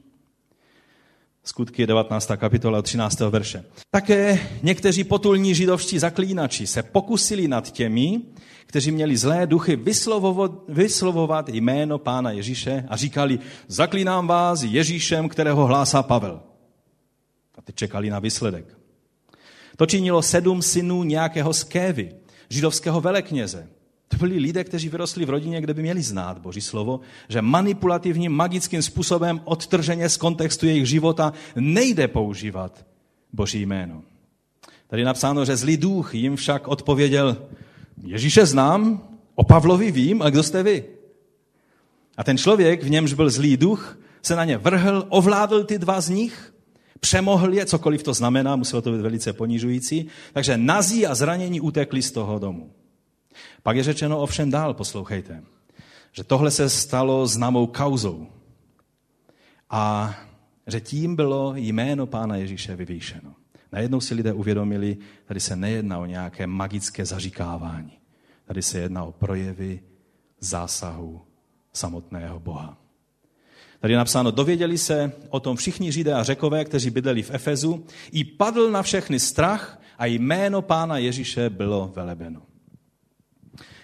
[1.45, 2.30] Skutky 19.
[2.36, 3.20] kapitola 13.
[3.20, 3.64] verše.
[3.91, 8.20] Také někteří potulní židovští zaklínači se pokusili nad těmi,
[8.66, 13.38] kteří měli zlé duchy vyslovovat, vyslovovat jméno Pána Ježíše a říkali,
[13.68, 16.41] zaklínám vás Ježíšem, kterého hlásá Pavel.
[17.55, 18.78] A teď čekali na výsledek.
[19.76, 22.14] To činilo sedm synů nějakého skévy,
[22.51, 23.68] židovského velekněze.
[24.11, 28.32] To byli lidé, kteří vyrostli v rodině, kde by měli znát Boží slovo, že manipulativním,
[28.32, 32.86] magickým způsobem odtrženě z kontextu jejich života nejde používat
[33.32, 34.02] Boží jméno.
[34.86, 37.36] Tady je napsáno, že zlý duch jim však odpověděl,
[38.02, 40.84] Ježíše znám, o Pavlovi vím, a kdo jste vy?
[42.16, 46.00] A ten člověk, v němž byl zlý duch, se na ně vrhl, ovládl ty dva
[46.00, 46.54] z nich,
[47.00, 52.02] přemohl je, cokoliv to znamená, muselo to být velice ponižující, takže nazí a zranění utekli
[52.02, 52.70] z toho domu.
[53.62, 55.43] Pak je řečeno ovšem dál, poslouchejte,
[56.12, 58.26] že tohle se stalo známou kauzou
[59.70, 60.14] a
[60.66, 63.35] že tím bylo jméno Pána Ježíše vyvýšeno.
[63.72, 67.93] Najednou si lidé uvědomili, tady se nejedná o nějaké magické zaříkávání.
[68.45, 69.81] Tady se jedná o projevy
[70.41, 71.20] zásahu
[71.72, 72.78] samotného Boha.
[73.81, 77.87] Tady je napsáno, dověděli se o tom všichni Židé a Řekové, kteří bydleli v Efezu,
[78.12, 82.49] i padl na všechny strach a jméno pána Ježíše bylo velebeno.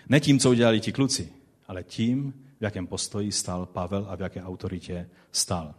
[0.09, 1.29] Ne tím, co udělali ti kluci,
[1.69, 5.75] ale tím, v jakém postoji stál Pavel a v jaké autoritě stál.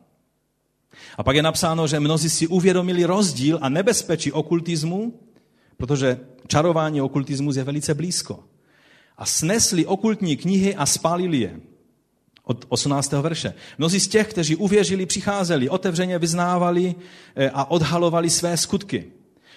[1.17, 5.19] A pak je napsáno, že mnozí si uvědomili rozdíl a nebezpečí okultismu,
[5.77, 8.43] protože čarování okultismus je velice blízko.
[9.17, 11.59] A snesli okultní knihy a spálili je.
[12.43, 13.11] Od 18.
[13.11, 13.53] verše.
[13.77, 16.95] Mnozí z těch, kteří uvěřili, přicházeli, otevřeně vyznávali
[17.35, 19.11] eh, a odhalovali své skutky.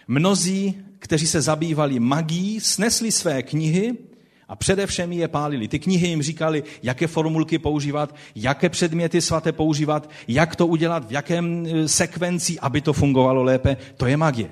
[0.09, 4.10] Mnozí, kteří se zabývali magií, snesli své knihy
[4.51, 5.69] a především je pálili.
[5.69, 11.13] Ty knihy jim říkali, jaké formulky používat, jaké předměty svaté používat, jak to udělat, v
[11.13, 13.77] jakém e, sekvenci, aby to fungovalo lépe.
[13.97, 14.51] To je magie.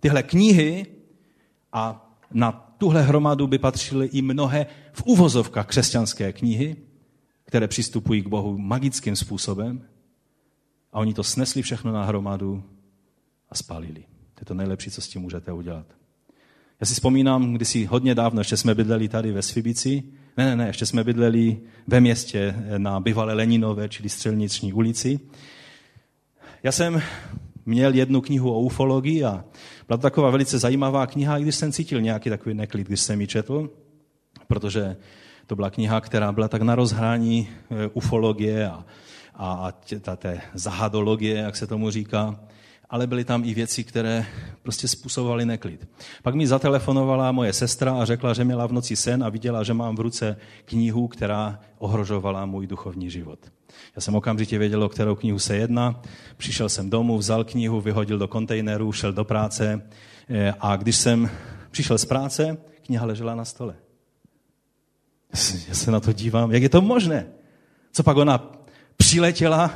[0.00, 0.86] Tyhle knihy
[1.72, 6.76] a na tuhle hromadu by patřily i mnohé v uvozovkách křesťanské knihy,
[7.44, 9.84] které přistupují k Bohu magickým způsobem
[10.92, 12.64] a oni to snesli všechno na hromadu
[13.50, 14.04] a spalili.
[14.34, 15.86] To je to nejlepší, co s tím můžete udělat.
[16.84, 20.02] Já si vzpomínám, si hodně dávno, ještě jsme bydleli tady ve Svibici,
[20.36, 25.20] ne, ne, ne, ještě jsme bydleli ve městě na bývalé Leninové, čili Střelniční ulici.
[26.62, 27.02] Já jsem
[27.66, 29.44] měl jednu knihu o ufologii a
[29.88, 33.20] byla to taková velice zajímavá kniha, i když jsem cítil nějaký takový neklid, když jsem
[33.20, 33.70] ji četl,
[34.46, 34.96] protože
[35.46, 38.84] to byla kniha, která byla tak na rozhrání e, ufologie a,
[39.34, 39.72] a,
[40.06, 42.40] a té zahadologie, jak se tomu říká
[42.94, 44.26] ale byly tam i věci, které
[44.62, 45.88] prostě způsobovaly neklid.
[46.22, 49.74] Pak mi zatelefonovala moje sestra a řekla, že měla v noci sen a viděla, že
[49.74, 53.38] mám v ruce knihu, která ohrožovala můj duchovní život.
[53.96, 56.02] Já jsem okamžitě věděl, o kterou knihu se jedná.
[56.36, 59.82] Přišel jsem domů, vzal knihu, vyhodil do kontejneru, šel do práce
[60.28, 61.30] eh, a když jsem
[61.70, 63.74] přišel z práce, kniha ležela na stole.
[65.68, 67.26] Já se na to dívám, jak je to možné?
[67.92, 68.52] Co pak ona
[68.96, 69.70] přiletěla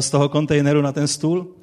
[0.00, 1.54] z, toho kontejneru na ten stůl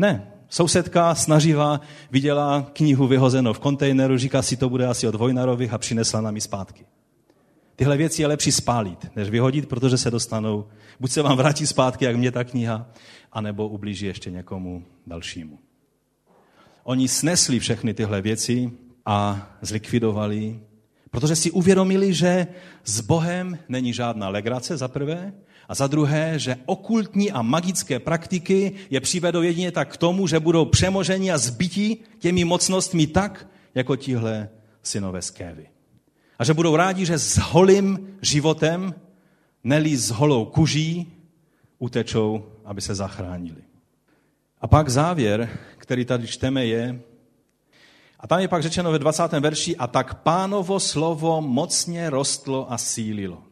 [0.00, 1.80] ne, sousedka snaživá
[2.10, 6.34] viděla knihu vyhozenou v kontejneru, říká si, to bude asi od Vojnarových a přinesla nám
[6.34, 6.86] ji zpátky.
[7.76, 10.66] Tyhle věci je lepší spálit, než vyhodit, protože se dostanou,
[11.00, 12.86] buď se vám vrátí zpátky, jak mě ta kniha,
[13.32, 15.58] anebo ublíží ještě někomu dalšímu.
[16.84, 18.70] Oni snesli všechny tyhle věci
[19.06, 20.60] a zlikvidovali,
[21.10, 22.46] protože si uvědomili, že
[22.84, 25.32] s Bohem není žádná legrace za prvé
[25.70, 30.40] a za druhé, že okultní a magické praktiky je přivedou jedině tak k tomu, že
[30.40, 34.48] budou přemoženi a zbytí těmi mocnostmi tak, jako tihle
[34.82, 35.66] synové z Kévy.
[36.38, 38.94] A že budou rádi, že s holým životem,
[39.64, 41.12] neli s holou kuží,
[41.78, 43.62] utečou, aby se zachránili.
[44.60, 47.00] A pak závěr, který tady čteme, je,
[48.20, 49.32] a tam je pak řečeno ve 20.
[49.32, 53.49] verši, a tak pánovo slovo mocně rostlo a sílilo.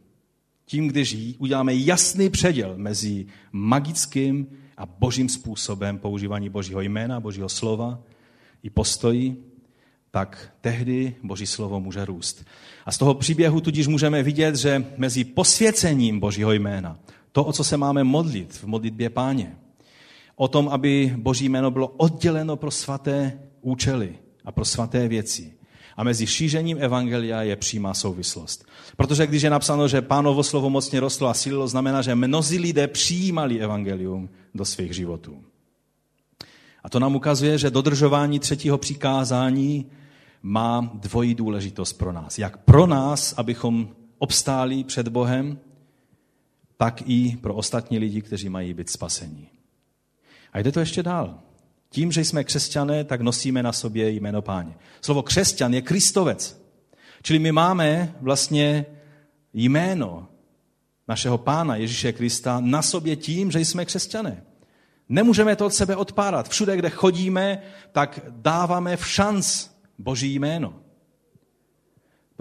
[0.69, 4.47] Tím, když uděláme jasný předěl mezi magickým
[4.77, 7.99] a božím způsobem používání božího jména, božího slova
[8.63, 9.37] i postojí,
[10.11, 12.45] tak tehdy boží slovo může růst.
[12.87, 16.99] A z toho příběhu tudíž můžeme vidět, že mezi posvěcením božího jména,
[17.33, 19.57] to, o co se máme modlit v modlitbě páně,
[20.37, 25.58] o tom, aby boží jméno bylo odděleno pro svaté účely a pro svaté věci.
[25.99, 28.65] A mezi šířením evangelia je přímá souvislost.
[28.97, 32.87] Protože když je napsáno, že pánovo slovo mocně rostlo a sílilo, znamená, že mnozí lidé
[32.87, 35.43] přijímali evangelium do svých životů.
[36.85, 39.87] A to nám ukazuje, že dodržování třetího přikázání
[40.43, 42.39] má dvojí důležitost pro nás.
[42.39, 43.89] Jak pro nás, abychom
[44.19, 45.59] obstáli před Bohem,
[46.77, 49.49] tak i pro ostatní lidi, kteří mají být spasení.
[50.53, 51.39] A jde to ještě dál.
[51.91, 54.75] Tím, že jsme křesťané, tak nosíme na sobě jméno páně.
[55.01, 56.63] Slovo křesťan je kristovec.
[57.23, 58.87] Čili my máme vlastně
[59.53, 60.29] jméno
[61.09, 64.45] našeho pána Ježíše Krista na sobě tím, že jsme křesťané.
[65.09, 66.49] Nemůžeme to od sebe odpárat.
[66.49, 67.63] Všude, kde chodíme,
[67.93, 69.67] tak dáváme v šanc
[69.99, 70.75] Boží jméno.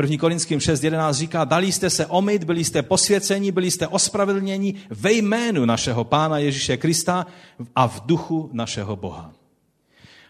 [0.01, 0.17] 1.
[0.17, 5.65] Korinským 6.11 říká, dali jste se omyt, byli jste posvěceni, byli jste ospravedlněni ve jménu
[5.65, 7.25] našeho Pána Ježíše Krista
[7.75, 9.36] a v duchu našeho Boha.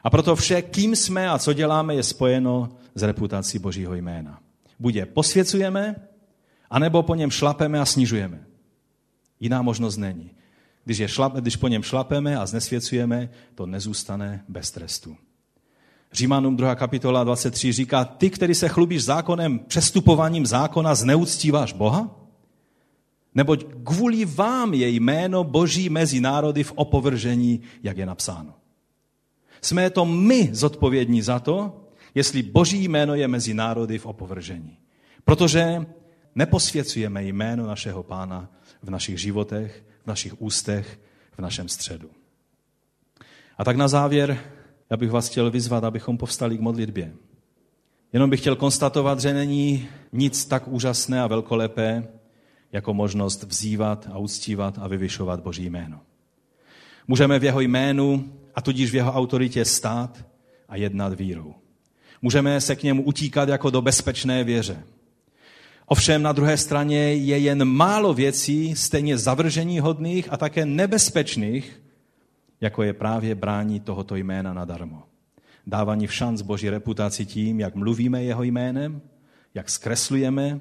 [0.03, 4.39] A proto vše, kým jsme a co děláme, je spojeno s reputací Božího jména.
[4.79, 5.95] Buď je posvěcujeme,
[6.69, 8.45] anebo po něm šlapeme a snižujeme.
[9.39, 10.31] Jiná možnost není.
[10.85, 15.15] Když, je šlap, když po něm šlapeme a znesvěcujeme, to nezůstane bez trestu.
[16.11, 16.75] Římanům 2.
[16.75, 22.15] kapitola 23 říká, ty, který se chlubíš zákonem, přestupováním zákona, zneuctíváš Boha?
[23.35, 28.53] Neboť kvůli vám je jméno Boží mezi národy v opovržení, jak je napsáno.
[29.62, 31.84] Jsme to my zodpovědní za to,
[32.16, 34.78] jestli Boží jméno je mezi národy v opovržení.
[35.26, 35.86] Protože
[36.36, 38.49] neposvěcujeme jméno našeho pána
[38.84, 40.99] v našich životech, v našich ústech,
[41.38, 42.10] v našem středu.
[43.58, 44.39] A tak na závěr
[44.89, 47.14] já bych vás chtěl vyzvat, abychom povstali k modlitbě.
[48.14, 52.08] Jenom bych chtěl konstatovat, že není nic tak úžasné a velkolepé,
[52.72, 55.99] jako možnost vzývat a uctívat a vyvyšovat Boží jméno.
[57.08, 60.26] Můžeme v jeho jménu a tudíž v jeho autoritě stát
[60.70, 61.55] a jednat vírou.
[62.22, 64.84] Můžeme se k němu utíkat jako do bezpečné věře.
[65.86, 71.82] Ovšem na druhé straně je jen málo věcí stejně zavržení hodných a také nebezpečných,
[72.62, 75.03] jako je právě brání tohoto jména nadarmo.
[75.68, 79.01] Dávání v šanc Boží reputaci tím, jak mluvíme jeho jménem,
[79.53, 80.60] jak zkreslujeme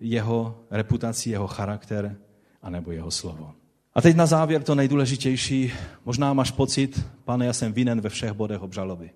[0.00, 2.16] jeho reputaci, jeho charakter,
[2.62, 3.54] anebo jeho slovo.
[3.94, 5.72] A teď na závěr to nejdůležitější.
[6.04, 9.10] Možná máš pocit, pane, já jsem vinen ve všech bodech obžaloby.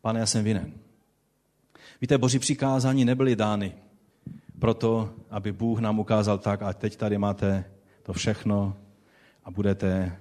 [0.00, 0.72] Pane, já jsem vinen.
[2.00, 3.72] Víte, boží přikázání nebyly dány
[4.58, 7.64] proto, aby Bůh nám ukázal tak, a teď tady máte
[8.02, 8.76] to všechno
[9.44, 10.16] a budete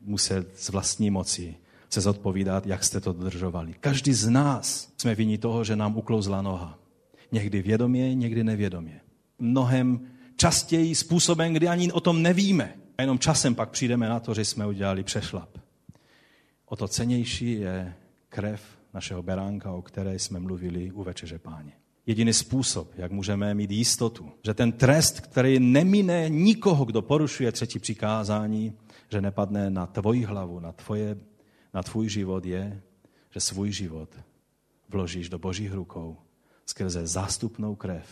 [0.00, 1.56] muset z vlastní moci
[1.90, 3.74] se zodpovídat, jak jste to dodržovali.
[3.80, 6.78] Každý z nás jsme viní toho, že nám uklouzla noha.
[7.32, 9.00] Někdy vědomě, někdy nevědomě.
[9.38, 10.00] Mnohem
[10.36, 12.74] častěji způsobem, kdy ani o tom nevíme.
[12.98, 15.58] A jenom časem pak přijdeme na to, že jsme udělali přešlap.
[16.66, 17.94] O to cenější je
[18.28, 18.62] krev
[18.94, 21.72] našeho beránka, o které jsme mluvili u Večeře Páně.
[22.06, 27.78] Jediný způsob, jak můžeme mít jistotu, že ten trest, který nemine nikoho, kdo porušuje třetí
[27.78, 28.72] přikázání,
[29.08, 31.16] že nepadne na tvoji hlavu, na, tvoje,
[31.74, 32.82] na tvůj život, je,
[33.30, 34.16] že svůj život
[34.88, 36.16] vložíš do božích rukou
[36.66, 38.06] skrze zástupnou krev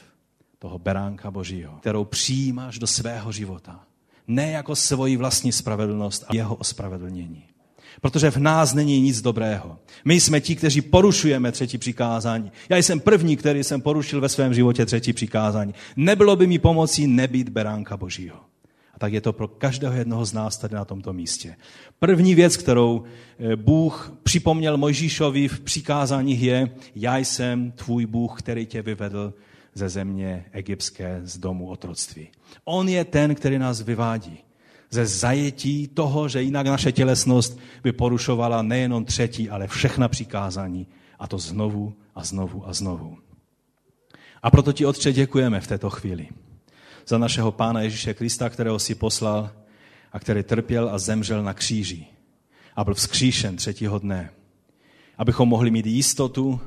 [0.58, 3.86] toho beránka božího, kterou přijímáš do svého života.
[4.28, 7.44] Ne jako svoji vlastní spravedlnost a jeho ospravedlnění.
[8.00, 9.78] Protože v nás není nic dobrého.
[10.04, 12.52] My jsme ti, kteří porušujeme třetí přikázání.
[12.68, 15.74] Já jsem první, který jsem porušil ve svém životě třetí přikázání.
[15.96, 18.36] Nebylo by mi pomocí nebýt beránka božího.
[18.94, 21.56] A tak je to pro každého jednoho z nás tady na tomto místě.
[21.98, 23.04] První věc, kterou
[23.38, 29.34] eh, Bůh připomněl Mojžíšovi v přikázáních je, já jsem tvůj Bůh, který tě vyvedl
[29.74, 32.28] ze země egyptské, z domu otroctví.
[32.64, 34.38] On je ten, který nás vyvádí
[34.90, 40.86] ze zajetí toho, že jinak naše tělesnost by porušovala nejenom třetí, ale všechna přikázání.
[41.18, 43.18] A to znovu a znovu a znovu.
[44.42, 46.28] A proto ti, Otče, děkujeme v této chvíli
[47.06, 49.50] za našeho Pána Ježíše Krista, kterého si poslal
[50.12, 52.06] a který trpěl a zemřel na kříži
[52.76, 54.30] a byl vzkříšen třetího dne.
[55.18, 56.60] Abychom mohli mít jistotu,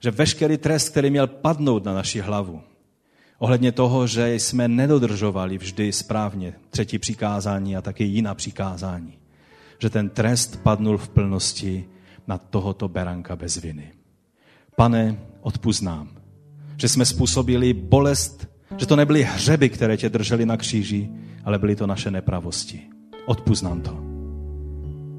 [0.00, 2.62] že veškerý trest, který měl padnout na naši hlavu,
[3.40, 9.12] ohledně toho, že jsme nedodržovali vždy správně třetí přikázání a také jiná přikázání,
[9.78, 11.84] že ten trest padnul v plnosti
[12.26, 13.92] na tohoto beranka bez viny.
[14.76, 16.08] Pane, odpust nám,
[16.76, 21.08] že jsme způsobili bolest, že to nebyly hřeby, které tě držely na kříži,
[21.44, 22.82] ale byly to naše nepravosti.
[23.26, 24.00] Odpust nám to.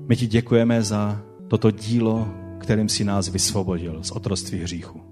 [0.07, 5.10] My ti děkujeme za toto dílo, kterým si nás vysvobodil z otroství hříchu.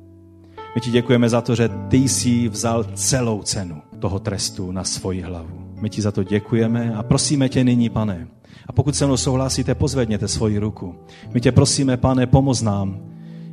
[0.75, 5.21] My ti děkujeme za to, že ty jsi vzal celou cenu toho trestu na svoji
[5.21, 5.73] hlavu.
[5.81, 8.27] My ti za to děkujeme a prosíme tě nyní, pane.
[8.67, 10.95] A pokud se mnou souhlasíte, pozvedněte svoji ruku.
[11.33, 12.99] My tě prosíme, pane, pomoz nám,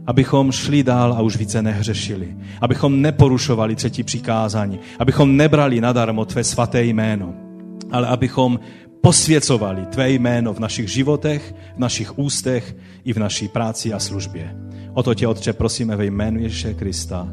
[0.06, 2.36] abychom šli dál a už více nehřešili.
[2.60, 4.78] Abychom neporušovali třetí přikázání.
[4.98, 7.34] Abychom nebrali nadarmo tvé svaté jméno.
[7.92, 8.60] Ale abychom
[9.00, 14.65] posvěcovali tvé jméno v našich životech, v našich ústech i v naší práci a službě.
[14.96, 17.28] O to tě, Otče, prosíme ve jménu Ježíše Krista.